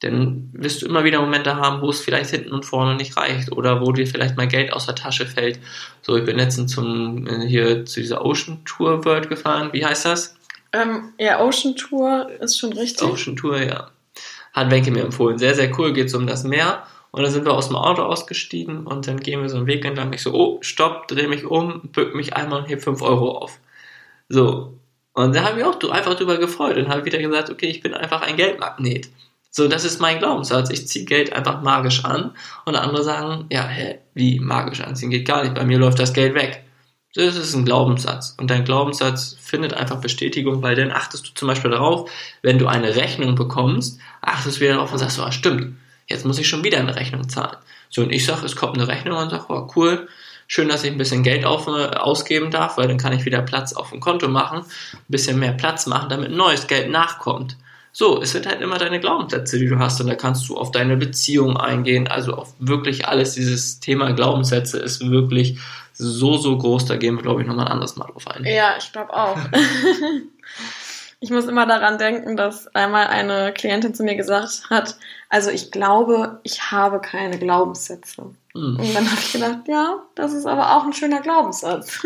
Dann 0.00 0.50
wirst 0.52 0.82
du 0.82 0.86
immer 0.86 1.02
wieder 1.02 1.20
Momente 1.20 1.56
haben, 1.56 1.80
wo 1.80 1.90
es 1.90 2.00
vielleicht 2.00 2.30
hinten 2.30 2.52
und 2.52 2.66
vorne 2.66 2.94
nicht 2.94 3.16
reicht 3.16 3.50
oder 3.50 3.80
wo 3.80 3.90
dir 3.92 4.06
vielleicht 4.06 4.36
mal 4.36 4.46
Geld 4.46 4.72
aus 4.72 4.86
der 4.86 4.94
Tasche 4.94 5.26
fällt. 5.26 5.58
So, 6.02 6.16
ich 6.16 6.24
bin 6.24 6.36
letztens 6.36 6.72
zum, 6.72 7.26
hier 7.46 7.84
zu 7.84 8.00
dieser 8.00 8.24
Ocean 8.24 8.62
Tour 8.64 9.04
World 9.06 9.28
gefahren. 9.28 9.70
Wie 9.72 9.84
heißt 9.84 10.04
das? 10.04 10.36
Ähm, 10.72 11.14
ja, 11.18 11.42
Ocean 11.42 11.74
Tour 11.74 12.28
ist 12.40 12.58
schon 12.58 12.74
richtig. 12.74 13.08
Ocean 13.08 13.34
Tour, 13.34 13.60
ja. 13.60 13.90
Hat 14.52 14.70
Wenke 14.70 14.90
mir 14.90 15.02
empfohlen. 15.02 15.38
Sehr, 15.38 15.54
sehr 15.54 15.76
cool. 15.78 15.94
Geht 15.94 16.08
es 16.08 16.14
um 16.14 16.26
das 16.26 16.44
Meer. 16.44 16.84
Und 17.10 17.22
dann 17.22 17.32
sind 17.32 17.46
wir 17.46 17.54
aus 17.54 17.68
dem 17.68 17.76
Auto 17.76 18.02
ausgestiegen 18.02 18.86
und 18.86 19.08
dann 19.08 19.18
gehen 19.18 19.40
wir 19.40 19.48
so 19.48 19.56
einen 19.56 19.66
Weg 19.66 19.84
entlang. 19.86 20.12
Ich 20.12 20.22
so, 20.22 20.34
oh, 20.34 20.58
stopp, 20.60 21.08
dreh 21.08 21.26
mich 21.26 21.46
um, 21.46 21.88
bück 21.90 22.14
mich 22.14 22.36
einmal 22.36 22.60
und 22.60 22.68
heb 22.68 22.82
5 22.82 23.00
Euro 23.00 23.38
auf. 23.38 23.58
So. 24.28 24.74
Und 25.18 25.34
da 25.34 25.42
habe 25.42 25.58
ich 25.58 25.64
auch 25.64 25.76
einfach 25.90 26.14
drüber 26.14 26.36
gefreut 26.36 26.76
und 26.76 26.88
habe 26.88 27.04
wieder 27.04 27.18
gesagt, 27.18 27.50
okay, 27.50 27.66
ich 27.66 27.80
bin 27.80 27.92
einfach 27.92 28.22
ein 28.22 28.36
Geldmagnet. 28.36 29.08
So, 29.50 29.66
das 29.66 29.84
ist 29.84 30.00
mein 30.00 30.20
Glaubenssatz. 30.20 30.70
Ich 30.70 30.86
ziehe 30.86 31.04
Geld 31.04 31.32
einfach 31.32 31.60
magisch 31.60 32.04
an 32.04 32.36
und 32.66 32.76
andere 32.76 33.02
sagen, 33.02 33.46
ja, 33.50 33.66
hä, 33.66 33.98
wie 34.14 34.38
magisch 34.38 34.80
anziehen 34.80 35.10
geht 35.10 35.26
gar 35.26 35.42
nicht. 35.42 35.56
Bei 35.56 35.64
mir 35.64 35.80
läuft 35.80 35.98
das 35.98 36.12
Geld 36.12 36.34
weg. 36.34 36.62
Das 37.16 37.34
ist 37.34 37.52
ein 37.54 37.64
Glaubenssatz. 37.64 38.36
Und 38.38 38.48
dein 38.48 38.64
Glaubenssatz 38.64 39.36
findet 39.40 39.74
einfach 39.74 40.00
Bestätigung, 40.00 40.62
weil 40.62 40.76
dann 40.76 40.92
achtest 40.92 41.26
du 41.26 41.34
zum 41.34 41.48
Beispiel 41.48 41.72
darauf, 41.72 42.08
wenn 42.42 42.60
du 42.60 42.68
eine 42.68 42.94
Rechnung 42.94 43.34
bekommst, 43.34 43.98
achtest 44.20 44.58
du 44.58 44.60
wieder 44.60 44.74
darauf 44.74 44.92
und 44.92 44.98
sagst, 44.98 45.18
oh, 45.18 45.32
stimmt, 45.32 45.78
jetzt 46.06 46.26
muss 46.26 46.38
ich 46.38 46.46
schon 46.46 46.62
wieder 46.62 46.78
eine 46.78 46.94
Rechnung 46.94 47.28
zahlen. 47.28 47.56
So, 47.90 48.02
und 48.02 48.12
ich 48.12 48.24
sage, 48.24 48.46
es 48.46 48.54
kommt 48.54 48.78
eine 48.78 48.86
Rechnung 48.86 49.18
und 49.18 49.30
sage, 49.30 49.46
oh, 49.48 49.68
cool, 49.74 50.06
schön, 50.48 50.68
dass 50.68 50.82
ich 50.82 50.90
ein 50.90 50.98
bisschen 50.98 51.22
Geld 51.22 51.44
auf, 51.44 51.68
äh, 51.68 51.96
ausgeben 51.96 52.50
darf, 52.50 52.76
weil 52.76 52.88
dann 52.88 52.98
kann 52.98 53.12
ich 53.12 53.24
wieder 53.24 53.42
Platz 53.42 53.74
auf 53.74 53.90
dem 53.90 54.00
Konto 54.00 54.26
machen, 54.26 54.60
ein 54.92 54.98
bisschen 55.06 55.38
mehr 55.38 55.52
Platz 55.52 55.86
machen, 55.86 56.08
damit 56.08 56.32
neues 56.32 56.66
Geld 56.66 56.90
nachkommt. 56.90 57.56
So, 57.92 58.20
es 58.20 58.32
sind 58.32 58.46
halt 58.46 58.60
immer 58.60 58.78
deine 58.78 59.00
Glaubenssätze, 59.00 59.58
die 59.58 59.66
du 59.66 59.78
hast 59.78 60.00
und 60.00 60.08
da 60.08 60.14
kannst 60.14 60.48
du 60.48 60.56
auf 60.56 60.72
deine 60.72 60.96
Beziehung 60.96 61.56
eingehen, 61.56 62.08
also 62.08 62.34
auf 62.34 62.54
wirklich 62.58 63.06
alles. 63.06 63.34
Dieses 63.34 63.80
Thema 63.80 64.12
Glaubenssätze 64.12 64.78
ist 64.78 65.08
wirklich 65.10 65.58
so, 65.94 66.36
so 66.36 66.56
groß, 66.56 66.86
da 66.86 66.96
gehen 66.96 67.16
wir, 67.16 67.22
glaube 67.22 67.42
ich, 67.42 67.46
nochmal 67.46 67.66
ein 67.66 67.72
anderes 67.72 67.96
Mal 67.96 68.06
drauf 68.06 68.26
ein. 68.28 68.44
Ja, 68.44 68.76
ich 68.78 68.92
glaube 68.92 69.12
auch. 69.12 69.36
ich 71.20 71.30
muss 71.30 71.46
immer 71.46 71.66
daran 71.66 71.98
denken, 71.98 72.36
dass 72.36 72.68
einmal 72.74 73.08
eine 73.08 73.52
Klientin 73.52 73.94
zu 73.94 74.04
mir 74.04 74.14
gesagt 74.14 74.70
hat, 74.70 74.96
also 75.28 75.50
ich 75.50 75.72
glaube, 75.72 76.38
ich 76.44 76.70
habe 76.70 77.00
keine 77.00 77.38
Glaubenssätze. 77.38 78.30
Mhm. 78.58 78.80
Und 78.80 78.94
dann 78.94 79.10
habe 79.10 79.20
ich 79.20 79.32
gedacht, 79.32 79.68
ja, 79.68 80.02
das 80.14 80.32
ist 80.32 80.46
aber 80.46 80.76
auch 80.76 80.84
ein 80.84 80.92
schöner 80.92 81.20
Glaubenssatz. 81.20 82.04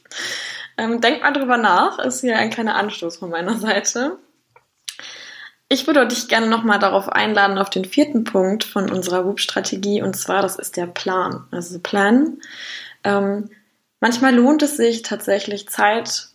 ähm, 0.78 1.00
denk 1.00 1.22
mal 1.22 1.32
drüber 1.32 1.56
nach, 1.56 1.98
ist 1.98 2.20
hier 2.20 2.38
ein 2.38 2.50
kleiner 2.50 2.76
Anstoß 2.76 3.16
von 3.16 3.30
meiner 3.30 3.58
Seite. 3.58 4.18
Ich 5.68 5.86
würde 5.86 6.06
dich 6.06 6.28
gerne 6.28 6.46
nochmal 6.48 6.78
darauf 6.78 7.08
einladen, 7.08 7.58
auf 7.58 7.70
den 7.70 7.86
vierten 7.86 8.24
Punkt 8.24 8.62
von 8.62 8.90
unserer 8.90 9.24
WUP-Strategie, 9.24 10.02
und 10.02 10.14
zwar, 10.14 10.42
das 10.42 10.56
ist 10.56 10.76
der 10.76 10.86
Plan. 10.86 11.46
Also 11.50 11.78
Plan. 11.78 12.38
Ähm, 13.04 13.50
manchmal 13.98 14.34
lohnt 14.34 14.62
es 14.62 14.76
sich 14.76 15.02
tatsächlich 15.02 15.68
Zeit 15.68 16.28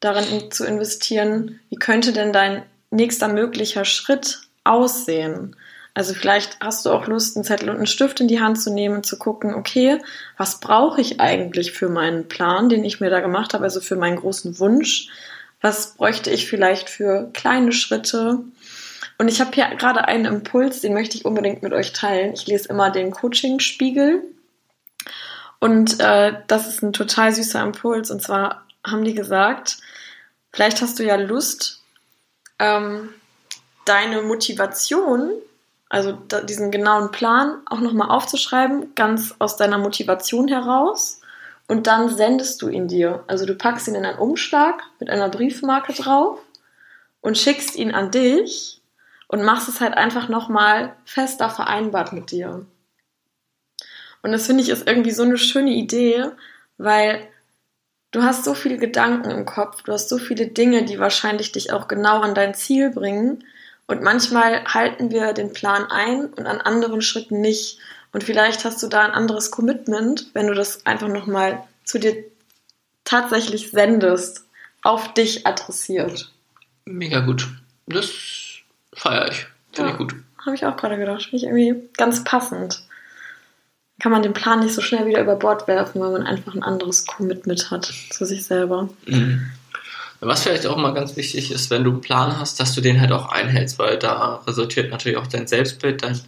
darin 0.00 0.50
zu 0.50 0.66
investieren, 0.66 1.60
wie 1.70 1.76
könnte 1.76 2.12
denn 2.12 2.32
dein 2.32 2.64
nächster 2.90 3.28
möglicher 3.28 3.84
Schritt 3.84 4.42
aussehen? 4.62 5.56
Also 5.94 6.14
vielleicht 6.14 6.58
hast 6.60 6.86
du 6.86 6.90
auch 6.90 7.06
Lust, 7.06 7.36
einen 7.36 7.44
Zettel 7.44 7.68
und 7.68 7.76
einen 7.76 7.86
Stift 7.86 8.20
in 8.20 8.28
die 8.28 8.40
Hand 8.40 8.60
zu 8.60 8.72
nehmen 8.72 8.96
und 8.96 9.06
zu 9.06 9.18
gucken, 9.18 9.54
okay, 9.54 9.98
was 10.38 10.58
brauche 10.58 11.00
ich 11.00 11.20
eigentlich 11.20 11.72
für 11.72 11.90
meinen 11.90 12.28
Plan, 12.28 12.70
den 12.70 12.84
ich 12.84 13.00
mir 13.00 13.10
da 13.10 13.20
gemacht 13.20 13.52
habe, 13.52 13.64
also 13.64 13.80
für 13.80 13.96
meinen 13.96 14.16
großen 14.16 14.58
Wunsch? 14.58 15.08
Was 15.60 15.94
bräuchte 15.94 16.30
ich 16.30 16.48
vielleicht 16.48 16.88
für 16.88 17.30
kleine 17.34 17.72
Schritte? 17.72 18.40
Und 19.18 19.28
ich 19.28 19.40
habe 19.40 19.52
hier 19.54 19.68
gerade 19.76 20.08
einen 20.08 20.24
Impuls, 20.24 20.80
den 20.80 20.94
möchte 20.94 21.16
ich 21.16 21.24
unbedingt 21.26 21.62
mit 21.62 21.72
euch 21.72 21.92
teilen. 21.92 22.32
Ich 22.32 22.46
lese 22.46 22.70
immer 22.70 22.90
den 22.90 23.10
Coaching-Spiegel. 23.10 24.22
Und 25.60 26.00
äh, 26.00 26.32
das 26.48 26.66
ist 26.66 26.82
ein 26.82 26.92
total 26.92 27.32
süßer 27.32 27.62
Impuls. 27.62 28.10
Und 28.10 28.22
zwar 28.22 28.66
haben 28.84 29.04
die 29.04 29.14
gesagt, 29.14 29.76
vielleicht 30.52 30.80
hast 30.80 30.98
du 30.98 31.04
ja 31.04 31.16
Lust, 31.16 31.82
ähm, 32.58 33.10
deine 33.84 34.22
Motivation, 34.22 35.30
also 35.92 36.12
da, 36.26 36.40
diesen 36.40 36.70
genauen 36.70 37.10
Plan 37.10 37.60
auch 37.66 37.80
nochmal 37.80 38.08
aufzuschreiben, 38.08 38.94
ganz 38.94 39.34
aus 39.38 39.58
deiner 39.58 39.76
Motivation 39.76 40.48
heraus. 40.48 41.20
Und 41.68 41.86
dann 41.86 42.08
sendest 42.08 42.62
du 42.62 42.68
ihn 42.68 42.88
dir. 42.88 43.24
Also 43.26 43.44
du 43.44 43.54
packst 43.54 43.88
ihn 43.88 43.94
in 43.94 44.06
einen 44.06 44.18
Umschlag 44.18 44.82
mit 45.00 45.10
einer 45.10 45.28
Briefmarke 45.28 45.92
drauf 45.92 46.38
und 47.20 47.36
schickst 47.36 47.76
ihn 47.76 47.92
an 47.92 48.10
dich 48.10 48.80
und 49.28 49.44
machst 49.44 49.68
es 49.68 49.82
halt 49.82 49.92
einfach 49.94 50.30
nochmal 50.30 50.96
fester 51.04 51.50
vereinbart 51.50 52.14
mit 52.14 52.30
dir. 52.30 52.64
Und 54.22 54.32
das 54.32 54.46
finde 54.46 54.62
ich 54.62 54.70
ist 54.70 54.86
irgendwie 54.86 55.10
so 55.10 55.24
eine 55.24 55.36
schöne 55.36 55.72
Idee, 55.72 56.24
weil 56.78 57.28
du 58.12 58.22
hast 58.22 58.44
so 58.44 58.54
viele 58.54 58.78
Gedanken 58.78 59.30
im 59.30 59.44
Kopf, 59.44 59.82
du 59.82 59.92
hast 59.92 60.08
so 60.08 60.16
viele 60.16 60.46
Dinge, 60.46 60.86
die 60.86 60.98
wahrscheinlich 60.98 61.52
dich 61.52 61.70
auch 61.70 61.86
genau 61.86 62.20
an 62.22 62.34
dein 62.34 62.54
Ziel 62.54 62.88
bringen. 62.88 63.44
Und 63.92 64.02
manchmal 64.02 64.64
halten 64.64 65.10
wir 65.10 65.34
den 65.34 65.52
Plan 65.52 65.84
ein 65.84 66.24
und 66.24 66.46
an 66.46 66.62
anderen 66.62 67.02
Schritten 67.02 67.42
nicht. 67.42 67.78
Und 68.12 68.24
vielleicht 68.24 68.64
hast 68.64 68.82
du 68.82 68.88
da 68.88 69.02
ein 69.02 69.10
anderes 69.10 69.50
Commitment, 69.50 70.30
wenn 70.32 70.46
du 70.46 70.54
das 70.54 70.86
einfach 70.86 71.08
nochmal 71.08 71.62
zu 71.84 71.98
dir 71.98 72.24
tatsächlich 73.04 73.70
sendest, 73.70 74.46
auf 74.82 75.12
dich 75.12 75.46
adressiert. 75.46 76.32
Mega 76.86 77.20
gut. 77.20 77.48
Das 77.86 78.10
Feier 78.94 79.28
ich. 79.30 79.46
Finde 79.72 79.90
ja, 79.90 79.94
ich 79.94 79.98
gut. 79.98 80.14
Habe 80.38 80.54
ich 80.56 80.64
auch 80.64 80.76
gerade 80.78 80.96
gedacht. 80.96 81.24
Finde 81.24 81.36
ich 81.36 81.44
irgendwie 81.44 81.88
ganz 81.98 82.24
passend. 82.24 82.82
Kann 84.00 84.10
man 84.10 84.22
den 84.22 84.32
Plan 84.32 84.60
nicht 84.60 84.74
so 84.74 84.80
schnell 84.80 85.04
wieder 85.04 85.20
über 85.20 85.36
Bord 85.36 85.68
werfen, 85.68 86.00
weil 86.00 86.12
man 86.12 86.26
einfach 86.26 86.54
ein 86.54 86.62
anderes 86.62 87.06
Commitment 87.06 87.70
hat 87.70 87.92
zu 88.08 88.24
sich 88.24 88.44
selber. 88.44 88.88
Mhm. 89.04 89.50
Was 90.24 90.44
vielleicht 90.44 90.66
auch 90.66 90.76
mal 90.76 90.94
ganz 90.94 91.16
wichtig 91.16 91.50
ist, 91.50 91.68
wenn 91.70 91.82
du 91.82 91.90
einen 91.90 92.00
Plan 92.00 92.38
hast, 92.38 92.60
dass 92.60 92.74
du 92.76 92.80
den 92.80 93.00
halt 93.00 93.10
auch 93.10 93.30
einhältst, 93.30 93.80
weil 93.80 93.98
da 93.98 94.36
resultiert 94.46 94.88
natürlich 94.92 95.18
auch 95.18 95.26
dein 95.26 95.48
Selbstbild, 95.48 96.04
dein 96.04 96.20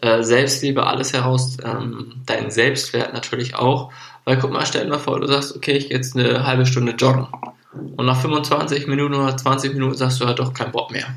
äh, 0.00 0.22
Selbstliebe, 0.22 0.86
alles 0.86 1.12
heraus, 1.12 1.58
ähm, 1.62 2.22
dein 2.24 2.50
Selbstwert 2.50 3.12
natürlich 3.12 3.54
auch. 3.54 3.92
Weil 4.24 4.38
guck 4.38 4.50
mal, 4.50 4.64
stell 4.64 4.84
dir 4.84 4.90
mal 4.90 4.98
vor, 4.98 5.20
du 5.20 5.26
sagst, 5.26 5.54
okay, 5.54 5.72
ich 5.72 5.88
gehe 5.88 5.98
jetzt 5.98 6.16
eine 6.16 6.46
halbe 6.46 6.64
Stunde 6.64 6.92
joggen. 6.92 7.26
Und 7.72 8.06
nach 8.06 8.18
25 8.18 8.86
Minuten 8.86 9.14
oder 9.14 9.36
20 9.36 9.74
Minuten 9.74 9.94
sagst 9.94 10.20
du 10.20 10.26
halt 10.26 10.38
doch 10.38 10.54
keinen 10.54 10.72
Bock 10.72 10.90
mehr. 10.90 11.14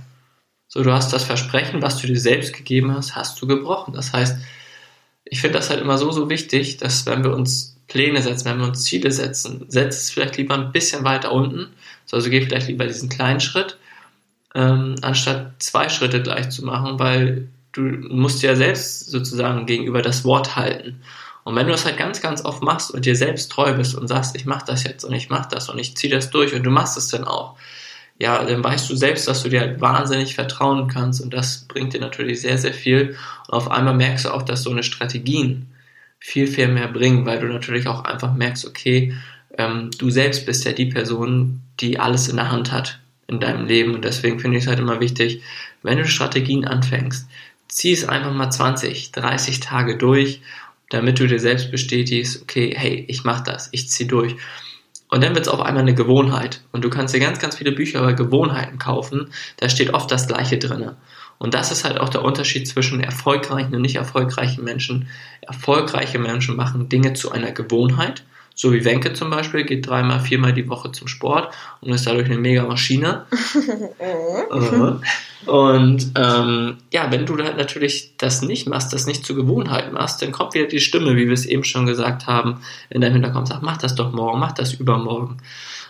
So, 0.67 0.83
du 0.83 0.91
hast 0.91 1.13
das 1.13 1.23
Versprechen, 1.23 1.81
was 1.81 1.97
du 1.97 2.07
dir 2.07 2.19
selbst 2.19 2.51
gegeben 2.53 2.93
hast, 2.93 3.15
hast 3.15 3.41
du 3.41 3.47
gebrochen. 3.47 3.93
Das 3.93 4.11
heißt, 4.11 4.37
ich 5.23 5.39
finde 5.39 5.59
das 5.59 5.69
halt 5.69 5.79
immer 5.79 5.97
so, 5.97 6.11
so 6.11 6.29
wichtig, 6.29 6.75
dass 6.75 7.05
wenn 7.05 7.23
wir 7.23 7.33
uns 7.33 7.70
Pläne 7.91 8.21
setzen, 8.21 8.45
wenn 8.45 8.59
wir 8.59 8.67
uns 8.67 8.85
Ziele 8.85 9.11
setzen, 9.11 9.65
setz 9.67 9.97
es 9.97 10.11
vielleicht 10.11 10.37
lieber 10.37 10.55
ein 10.55 10.71
bisschen 10.71 11.03
weiter 11.03 11.31
unten. 11.31 11.67
Also 12.09 12.29
geh 12.29 12.41
vielleicht 12.41 12.67
lieber 12.67 12.85
diesen 12.85 13.09
kleinen 13.09 13.39
Schritt, 13.39 13.77
ähm, 14.55 14.95
anstatt 15.01 15.53
zwei 15.59 15.89
Schritte 15.89 16.21
gleich 16.21 16.49
zu 16.49 16.65
machen, 16.65 16.99
weil 16.99 17.47
du 17.73 17.81
musst 17.81 18.43
ja 18.43 18.55
selbst 18.55 19.09
sozusagen 19.09 19.65
gegenüber 19.65 20.01
das 20.01 20.23
Wort 20.23 20.55
halten. 20.55 21.01
Und 21.43 21.55
wenn 21.55 21.65
du 21.65 21.71
das 21.71 21.85
halt 21.85 21.97
ganz, 21.97 22.21
ganz 22.21 22.45
oft 22.45 22.61
machst 22.61 22.91
und 22.91 23.05
dir 23.05 23.15
selbst 23.15 23.51
treu 23.51 23.73
bist 23.73 23.95
und 23.95 24.07
sagst, 24.07 24.35
ich 24.35 24.45
mach 24.45 24.61
das 24.61 24.83
jetzt 24.83 25.03
und 25.03 25.13
ich 25.13 25.29
mach 25.29 25.47
das 25.47 25.69
und 25.69 25.77
ich 25.79 25.97
ziehe 25.97 26.13
das 26.13 26.29
durch 26.29 26.53
und 26.53 26.63
du 26.63 26.69
machst 26.69 26.97
es 26.97 27.07
dann 27.07 27.23
auch, 27.23 27.55
ja, 28.19 28.43
dann 28.43 28.63
weißt 28.63 28.89
du 28.89 28.95
selbst, 28.95 29.27
dass 29.27 29.41
du 29.41 29.49
dir 29.49 29.61
halt 29.61 29.81
wahnsinnig 29.81 30.35
vertrauen 30.35 30.87
kannst 30.87 31.21
und 31.21 31.33
das 31.33 31.65
bringt 31.67 31.93
dir 31.93 31.99
natürlich 32.01 32.41
sehr, 32.41 32.57
sehr 32.57 32.73
viel. 32.73 33.17
Und 33.47 33.53
auf 33.53 33.71
einmal 33.71 33.95
merkst 33.95 34.25
du 34.25 34.33
auch, 34.33 34.43
dass 34.43 34.63
so 34.63 34.69
eine 34.69 34.83
Strategien 34.83 35.70
viel, 36.21 36.47
viel 36.47 36.69
mehr 36.69 36.87
bringen, 36.87 37.25
weil 37.25 37.39
du 37.39 37.47
natürlich 37.47 37.87
auch 37.87 38.05
einfach 38.05 38.33
merkst, 38.33 38.65
okay, 38.65 39.13
ähm, 39.57 39.89
du 39.97 40.09
selbst 40.09 40.45
bist 40.45 40.63
ja 40.63 40.71
die 40.71 40.85
Person, 40.85 41.61
die 41.81 41.99
alles 41.99 42.29
in 42.29 42.37
der 42.37 42.51
Hand 42.51 42.71
hat 42.71 42.99
in 43.27 43.39
deinem 43.39 43.65
Leben 43.65 43.95
und 43.95 44.05
deswegen 44.05 44.39
finde 44.39 44.57
ich 44.57 44.63
es 44.63 44.69
halt 44.69 44.79
immer 44.79 44.99
wichtig, 44.99 45.41
wenn 45.83 45.97
du 45.97 46.05
Strategien 46.05 46.65
anfängst, 46.65 47.27
zieh 47.67 47.91
es 47.91 48.07
einfach 48.07 48.33
mal 48.33 48.51
20, 48.51 49.11
30 49.11 49.59
Tage 49.61 49.97
durch, 49.97 50.41
damit 50.89 51.19
du 51.19 51.27
dir 51.27 51.39
selbst 51.39 51.71
bestätigst, 51.71 52.41
okay, 52.43 52.73
hey, 52.75 53.05
ich 53.07 53.23
mach 53.23 53.41
das, 53.41 53.69
ich 53.71 53.89
zieh 53.89 54.07
durch. 54.07 54.35
Und 55.09 55.23
dann 55.23 55.33
wird 55.33 55.47
es 55.47 55.51
auf 55.51 55.59
einmal 55.59 55.83
eine 55.83 55.95
Gewohnheit. 55.95 56.61
Und 56.71 56.85
du 56.85 56.89
kannst 56.89 57.13
dir 57.13 57.19
ganz, 57.19 57.39
ganz 57.39 57.57
viele 57.57 57.73
Bücher 57.73 57.99
über 57.99 58.13
Gewohnheiten 58.13 58.77
kaufen. 58.77 59.29
Da 59.57 59.67
steht 59.67 59.93
oft 59.93 60.09
das 60.09 60.27
Gleiche 60.27 60.57
drin. 60.57 60.91
Und 61.41 61.53
das 61.55 61.71
ist 61.71 61.83
halt 61.83 61.99
auch 61.99 62.09
der 62.09 62.23
Unterschied 62.23 62.67
zwischen 62.67 63.01
erfolgreichen 63.01 63.73
und 63.73 63.81
nicht 63.81 63.95
erfolgreichen 63.95 64.63
Menschen. 64.63 65.07
Erfolgreiche 65.41 66.19
Menschen 66.19 66.55
machen 66.55 66.87
Dinge 66.87 67.13
zu 67.13 67.31
einer 67.31 67.51
Gewohnheit 67.51 68.23
so 68.53 68.73
wie 68.73 68.85
Wenke 68.85 69.13
zum 69.13 69.29
Beispiel, 69.29 69.63
geht 69.63 69.87
dreimal, 69.87 70.19
viermal 70.19 70.53
die 70.53 70.67
Woche 70.69 70.91
zum 70.91 71.07
Sport 71.07 71.53
und 71.79 71.91
ist 71.93 72.05
dadurch 72.05 72.25
eine 72.25 72.37
mega 72.37 72.63
Maschine. 72.63 73.25
und 75.45 76.11
ähm, 76.15 76.77
ja, 76.91 77.11
wenn 77.11 77.25
du 77.25 77.37
halt 77.37 77.57
natürlich 77.57 78.17
das 78.17 78.41
nicht 78.41 78.67
machst, 78.67 78.93
das 78.93 79.07
nicht 79.07 79.25
zur 79.25 79.35
Gewohnheit 79.35 79.93
machst, 79.93 80.21
dann 80.21 80.31
kommt 80.31 80.53
wieder 80.53 80.67
die 80.67 80.79
Stimme, 80.79 81.15
wie 81.15 81.27
wir 81.27 81.33
es 81.33 81.45
eben 81.45 81.63
schon 81.63 81.85
gesagt 81.85 82.27
haben, 82.27 82.61
in 82.89 83.01
deinem 83.01 83.13
Hinterkopf, 83.13 83.47
sag, 83.47 83.61
mach 83.61 83.77
das 83.77 83.95
doch 83.95 84.11
morgen, 84.11 84.39
mach 84.39 84.51
das 84.51 84.73
übermorgen. 84.73 85.37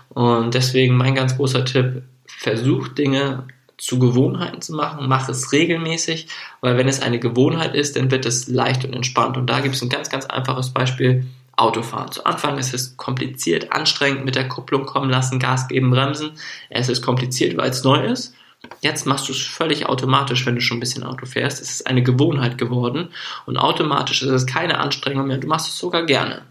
Und 0.10 0.54
deswegen 0.54 0.96
mein 0.96 1.16
ganz 1.16 1.36
großer 1.36 1.66
Tipp, 1.66 2.04
versuch 2.26 2.90
Dinge 2.90 3.48
zu 3.82 3.98
Gewohnheiten 3.98 4.62
zu 4.62 4.74
machen, 4.74 5.10
mach 5.10 5.28
es 5.28 5.52
regelmäßig, 5.52 6.28
weil 6.62 6.78
wenn 6.78 6.88
es 6.88 7.02
eine 7.02 7.20
Gewohnheit 7.20 7.74
ist, 7.74 7.96
dann 7.96 8.12
wird 8.12 8.28
es 8.28 8.48
leicht 8.48 8.86
und 8.86 8.94
entspannt. 8.94 9.38
Und 9.38 9.48
da 9.50 9.60
gibt 9.60 9.74
es 9.74 9.82
ein 9.82 9.90
ganz, 9.90 10.10
ganz 10.10 10.28
einfaches 10.28 10.70
Beispiel 10.70 11.26
Autofahren. 11.58 12.12
Zu 12.12 12.26
Anfang 12.26 12.60
ist 12.60 12.76
es 12.76 12.96
kompliziert, 12.96 13.72
anstrengend 13.72 14.24
mit 14.24 14.36
der 14.36 14.48
Kupplung 14.48 14.86
kommen 14.86 15.10
lassen, 15.10 15.40
Gas 15.40 15.68
geben, 15.68 15.90
bremsen. 15.90 16.34
Es 16.70 16.90
ist 16.90 17.02
kompliziert, 17.02 17.58
weil 17.58 17.72
es 17.72 17.84
neu 17.84 18.06
ist. 18.06 18.36
Jetzt 18.82 19.08
machst 19.08 19.28
du 19.28 19.32
es 19.32 19.42
völlig 19.42 19.88
automatisch, 19.88 20.46
wenn 20.46 20.54
du 20.54 20.62
schon 20.62 20.78
ein 20.78 20.82
bisschen 20.82 21.04
Auto 21.04 21.26
fährst. 21.26 21.60
Es 21.60 21.72
ist 21.72 21.88
eine 21.88 22.04
Gewohnheit 22.04 22.60
geworden 22.60 23.10
und 23.48 23.58
automatisch 23.58 24.22
ist 24.22 24.30
es 24.30 24.46
keine 24.46 24.80
Anstrengung 24.80 25.26
mehr. 25.26 25.40
Du 25.40 25.48
machst 25.48 25.68
es 25.68 25.80
sogar 25.80 26.06
gerne. 26.06 26.44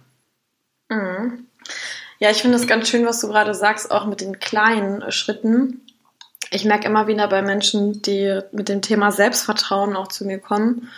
Mhm. 0.88 1.46
Ja, 2.18 2.30
ich 2.30 2.42
finde 2.42 2.56
es 2.56 2.66
ganz 2.66 2.88
schön, 2.88 3.06
was 3.06 3.20
du 3.20 3.28
gerade 3.28 3.54
sagst, 3.54 3.92
auch 3.92 4.06
mit 4.06 4.20
den 4.20 4.40
kleinen 4.40 5.10
Schritten. 5.12 5.80
Ich 6.50 6.64
merke 6.64 6.86
immer 6.86 7.06
wieder 7.06 7.28
bei 7.28 7.42
Menschen, 7.42 8.02
die 8.02 8.40
mit 8.52 8.68
dem 8.68 8.82
Thema 8.82 9.12
Selbstvertrauen 9.12 9.94
auch 9.94 10.08
zu 10.08 10.24
mir 10.24 10.38
kommen 10.38 10.88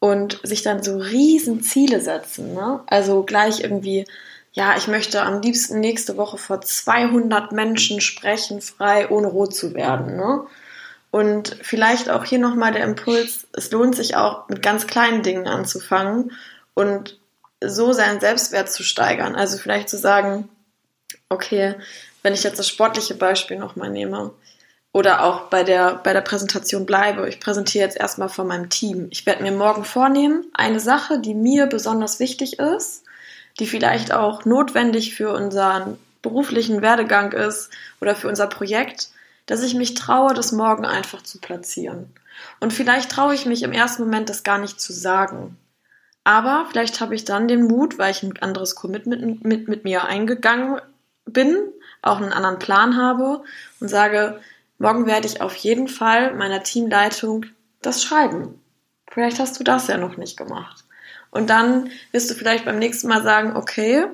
und 0.00 0.40
sich 0.42 0.62
dann 0.62 0.82
so 0.82 0.96
riesen 0.96 1.62
Ziele 1.62 2.00
setzen. 2.00 2.54
Ne? 2.54 2.80
Also 2.86 3.22
gleich 3.22 3.60
irgendwie, 3.60 4.06
ja, 4.52 4.76
ich 4.76 4.88
möchte 4.88 5.22
am 5.22 5.42
liebsten 5.42 5.80
nächste 5.80 6.16
Woche 6.16 6.38
vor 6.38 6.60
200 6.60 7.52
Menschen 7.52 8.00
sprechen, 8.00 8.60
frei, 8.60 9.08
ohne 9.08 9.28
rot 9.28 9.54
zu 9.54 9.74
werden. 9.74 10.16
Ne? 10.16 10.46
Und 11.10 11.56
vielleicht 11.62 12.10
auch 12.10 12.24
hier 12.24 12.38
nochmal 12.38 12.72
der 12.72 12.84
Impuls, 12.84 13.46
es 13.52 13.70
lohnt 13.70 13.96
sich 13.96 14.16
auch 14.16 14.48
mit 14.48 14.62
ganz 14.62 14.86
kleinen 14.86 15.22
Dingen 15.22 15.46
anzufangen 15.46 16.32
und 16.74 17.18
so 17.60 17.92
seinen 17.92 18.20
Selbstwert 18.20 18.70
zu 18.70 18.82
steigern. 18.82 19.34
Also 19.34 19.58
vielleicht 19.58 19.88
zu 19.88 19.96
sagen, 19.98 20.48
okay, 21.28 21.74
wenn 22.22 22.34
ich 22.34 22.42
jetzt 22.42 22.58
das 22.58 22.68
sportliche 22.68 23.14
Beispiel 23.14 23.58
nochmal 23.58 23.90
nehme 23.90 24.32
oder 24.92 25.24
auch 25.24 25.42
bei 25.42 25.64
der, 25.64 25.96
bei 25.96 26.12
der 26.12 26.22
Präsentation 26.22 26.86
bleibe, 26.86 27.28
ich 27.28 27.40
präsentiere 27.40 27.84
jetzt 27.84 27.96
erstmal 27.96 28.28
vor 28.28 28.44
meinem 28.44 28.70
Team. 28.70 29.08
Ich 29.10 29.26
werde 29.26 29.42
mir 29.42 29.52
morgen 29.52 29.84
vornehmen, 29.84 30.44
eine 30.54 30.80
Sache, 30.80 31.20
die 31.20 31.34
mir 31.34 31.66
besonders 31.66 32.20
wichtig 32.20 32.58
ist, 32.58 33.04
die 33.58 33.66
vielleicht 33.66 34.12
auch 34.12 34.44
notwendig 34.44 35.14
für 35.14 35.32
unseren 35.32 35.98
beruflichen 36.22 36.82
Werdegang 36.82 37.32
ist 37.32 37.70
oder 38.00 38.14
für 38.14 38.28
unser 38.28 38.46
Projekt, 38.46 39.10
dass 39.46 39.62
ich 39.62 39.74
mich 39.74 39.94
traue, 39.94 40.34
das 40.34 40.52
morgen 40.52 40.84
einfach 40.84 41.22
zu 41.22 41.38
platzieren. 41.38 42.12
Und 42.60 42.72
vielleicht 42.72 43.10
traue 43.10 43.34
ich 43.34 43.46
mich 43.46 43.62
im 43.62 43.72
ersten 43.72 44.04
Moment, 44.04 44.28
das 44.28 44.42
gar 44.42 44.58
nicht 44.58 44.80
zu 44.80 44.92
sagen. 44.92 45.56
Aber 46.24 46.66
vielleicht 46.68 47.00
habe 47.00 47.14
ich 47.14 47.24
dann 47.24 47.48
den 47.48 47.66
Mut, 47.66 47.98
weil 47.98 48.10
ich 48.10 48.22
ein 48.22 48.36
anderes 48.40 48.74
Commitment 48.74 49.44
mit, 49.44 49.68
mit 49.68 49.84
mir 49.84 50.04
eingegangen 50.04 50.80
bin, 51.24 51.56
auch 52.02 52.18
einen 52.18 52.32
anderen 52.32 52.58
Plan 52.58 52.96
habe 52.96 53.42
und 53.80 53.88
sage, 53.88 54.40
morgen 54.78 55.06
werde 55.06 55.26
ich 55.26 55.40
auf 55.40 55.54
jeden 55.56 55.88
Fall 55.88 56.34
meiner 56.34 56.62
Teamleitung 56.62 57.46
das 57.82 58.02
schreiben. 58.02 58.60
Vielleicht 59.10 59.38
hast 59.38 59.58
du 59.58 59.64
das 59.64 59.88
ja 59.88 59.96
noch 59.96 60.16
nicht 60.16 60.36
gemacht. 60.36 60.84
Und 61.30 61.50
dann 61.50 61.90
wirst 62.12 62.30
du 62.30 62.34
vielleicht 62.34 62.64
beim 62.64 62.78
nächsten 62.78 63.08
Mal 63.08 63.22
sagen, 63.22 63.56
okay, 63.56 64.06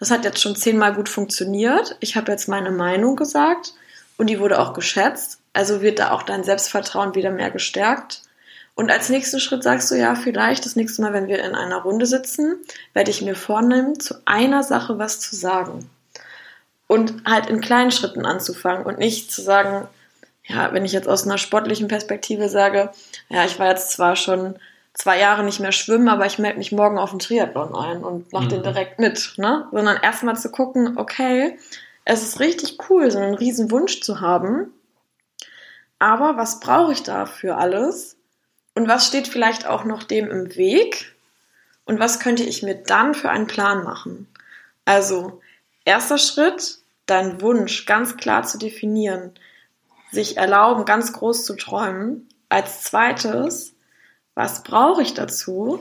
das 0.00 0.10
hat 0.10 0.24
jetzt 0.24 0.40
schon 0.40 0.56
zehnmal 0.56 0.94
gut 0.94 1.08
funktioniert. 1.08 1.96
Ich 2.00 2.16
habe 2.16 2.32
jetzt 2.32 2.48
meine 2.48 2.70
Meinung 2.70 3.16
gesagt 3.16 3.74
und 4.16 4.28
die 4.28 4.40
wurde 4.40 4.58
auch 4.60 4.72
geschätzt. 4.72 5.40
Also 5.52 5.80
wird 5.80 5.98
da 5.98 6.10
auch 6.10 6.22
dein 6.22 6.44
Selbstvertrauen 6.44 7.14
wieder 7.14 7.30
mehr 7.30 7.50
gestärkt. 7.50 8.22
Und 8.74 8.90
als 8.90 9.08
nächsten 9.08 9.40
Schritt 9.40 9.62
sagst 9.62 9.90
du 9.90 9.94
ja, 9.94 10.14
vielleicht 10.14 10.66
das 10.66 10.76
nächste 10.76 11.00
Mal, 11.00 11.14
wenn 11.14 11.28
wir 11.28 11.42
in 11.42 11.54
einer 11.54 11.78
Runde 11.78 12.04
sitzen, 12.04 12.56
werde 12.92 13.10
ich 13.10 13.22
mir 13.22 13.34
vornehmen, 13.34 13.98
zu 13.98 14.16
einer 14.26 14.62
Sache 14.62 14.98
was 14.98 15.18
zu 15.18 15.34
sagen 15.34 15.88
und 16.86 17.24
halt 17.24 17.46
in 17.46 17.60
kleinen 17.60 17.90
Schritten 17.90 18.26
anzufangen 18.26 18.84
und 18.84 18.98
nicht 18.98 19.32
zu 19.32 19.40
sagen, 19.40 19.88
ja, 20.46 20.72
wenn 20.72 20.84
ich 20.84 20.92
jetzt 20.92 21.08
aus 21.08 21.24
einer 21.24 21.38
sportlichen 21.38 21.88
Perspektive 21.88 22.48
sage, 22.48 22.90
ja, 23.28 23.44
ich 23.44 23.58
war 23.58 23.68
jetzt 23.68 23.92
zwar 23.92 24.16
schon 24.16 24.56
zwei 24.94 25.18
Jahre 25.18 25.44
nicht 25.44 25.60
mehr 25.60 25.72
schwimmen, 25.72 26.08
aber 26.08 26.26
ich 26.26 26.38
melde 26.38 26.58
mich 26.58 26.72
morgen 26.72 26.98
auf 26.98 27.10
den 27.10 27.18
Triathlon 27.18 27.74
ein 27.74 28.02
und 28.02 28.32
mache 28.32 28.44
mhm. 28.44 28.48
den 28.50 28.62
direkt 28.62 28.98
mit, 28.98 29.34
ne? 29.36 29.68
Sondern 29.72 29.98
erstmal 30.02 30.36
zu 30.36 30.50
gucken, 30.50 30.96
okay, 30.96 31.58
es 32.04 32.22
ist 32.22 32.40
richtig 32.40 32.78
cool, 32.88 33.10
so 33.10 33.18
einen 33.18 33.34
riesen 33.34 33.70
Wunsch 33.70 34.00
zu 34.00 34.20
haben, 34.20 34.72
aber 35.98 36.36
was 36.36 36.60
brauche 36.60 36.92
ich 36.92 37.02
dafür 37.02 37.58
alles? 37.58 38.16
Und 38.74 38.88
was 38.88 39.06
steht 39.06 39.28
vielleicht 39.28 39.66
auch 39.66 39.84
noch 39.84 40.02
dem 40.02 40.30
im 40.30 40.54
Weg? 40.56 41.14
Und 41.84 41.98
was 41.98 42.20
könnte 42.20 42.42
ich 42.42 42.62
mir 42.62 42.74
dann 42.74 43.14
für 43.14 43.30
einen 43.30 43.46
Plan 43.46 43.82
machen? 43.84 44.28
Also, 44.84 45.40
Erster 45.86 46.18
Schritt, 46.18 46.78
deinen 47.06 47.40
Wunsch 47.40 47.86
ganz 47.86 48.16
klar 48.16 48.42
zu 48.42 48.58
definieren, 48.58 49.30
sich 50.16 50.36
erlauben, 50.36 50.84
ganz 50.84 51.12
groß 51.12 51.44
zu 51.44 51.54
träumen. 51.54 52.28
Als 52.48 52.82
zweites, 52.82 53.74
was 54.34 54.64
brauche 54.64 55.02
ich 55.02 55.14
dazu? 55.14 55.78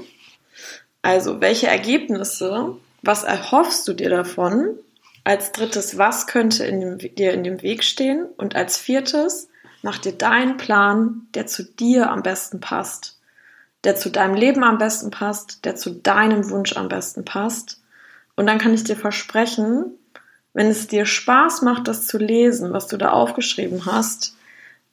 Also, 1.01 1.41
welche 1.41 1.67
Ergebnisse, 1.67 2.75
was 3.01 3.23
erhoffst 3.23 3.87
du 3.87 3.93
dir 3.93 4.11
davon? 4.11 4.77
Als 5.23 5.51
drittes, 5.51 5.97
was 5.97 6.27
könnte 6.27 6.65
in 6.65 6.81
dem, 6.81 6.97
dir 7.15 7.33
in 7.33 7.43
dem 7.43 7.63
Weg 7.63 7.83
stehen? 7.83 8.27
Und 8.37 8.55
als 8.55 8.77
viertes, 8.77 9.49
mach 9.81 9.97
dir 9.97 10.13
deinen 10.13 10.57
Plan, 10.57 11.27
der 11.33 11.47
zu 11.47 11.63
dir 11.63 12.11
am 12.11 12.21
besten 12.21 12.59
passt, 12.59 13.19
der 13.83 13.95
zu 13.95 14.09
deinem 14.09 14.35
Leben 14.35 14.63
am 14.63 14.77
besten 14.77 15.09
passt, 15.09 15.65
der 15.65 15.75
zu 15.75 15.89
deinem 15.91 16.49
Wunsch 16.51 16.77
am 16.77 16.89
besten 16.89 17.25
passt 17.25 17.81
und 18.35 18.47
dann 18.47 18.57
kann 18.57 18.73
ich 18.73 18.83
dir 18.83 18.95
versprechen, 18.95 19.97
wenn 20.55 20.67
es 20.67 20.87
dir 20.87 21.05
Spaß 21.05 21.61
macht, 21.61 21.87
das 21.89 22.07
zu 22.07 22.17
lesen, 22.17 22.71
was 22.71 22.87
du 22.87 22.97
da 22.97 23.11
aufgeschrieben 23.11 23.85
hast, 23.85 24.37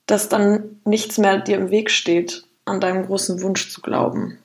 dass 0.05 0.27
dann 0.27 0.81
nichts 0.83 1.17
mehr 1.17 1.39
dir 1.39 1.55
im 1.55 1.71
Weg 1.71 1.89
steht, 1.89 2.43
an 2.65 2.81
deinem 2.81 3.05
großen 3.05 3.41
Wunsch 3.41 3.69
zu 3.69 3.81
glauben. 3.81 4.37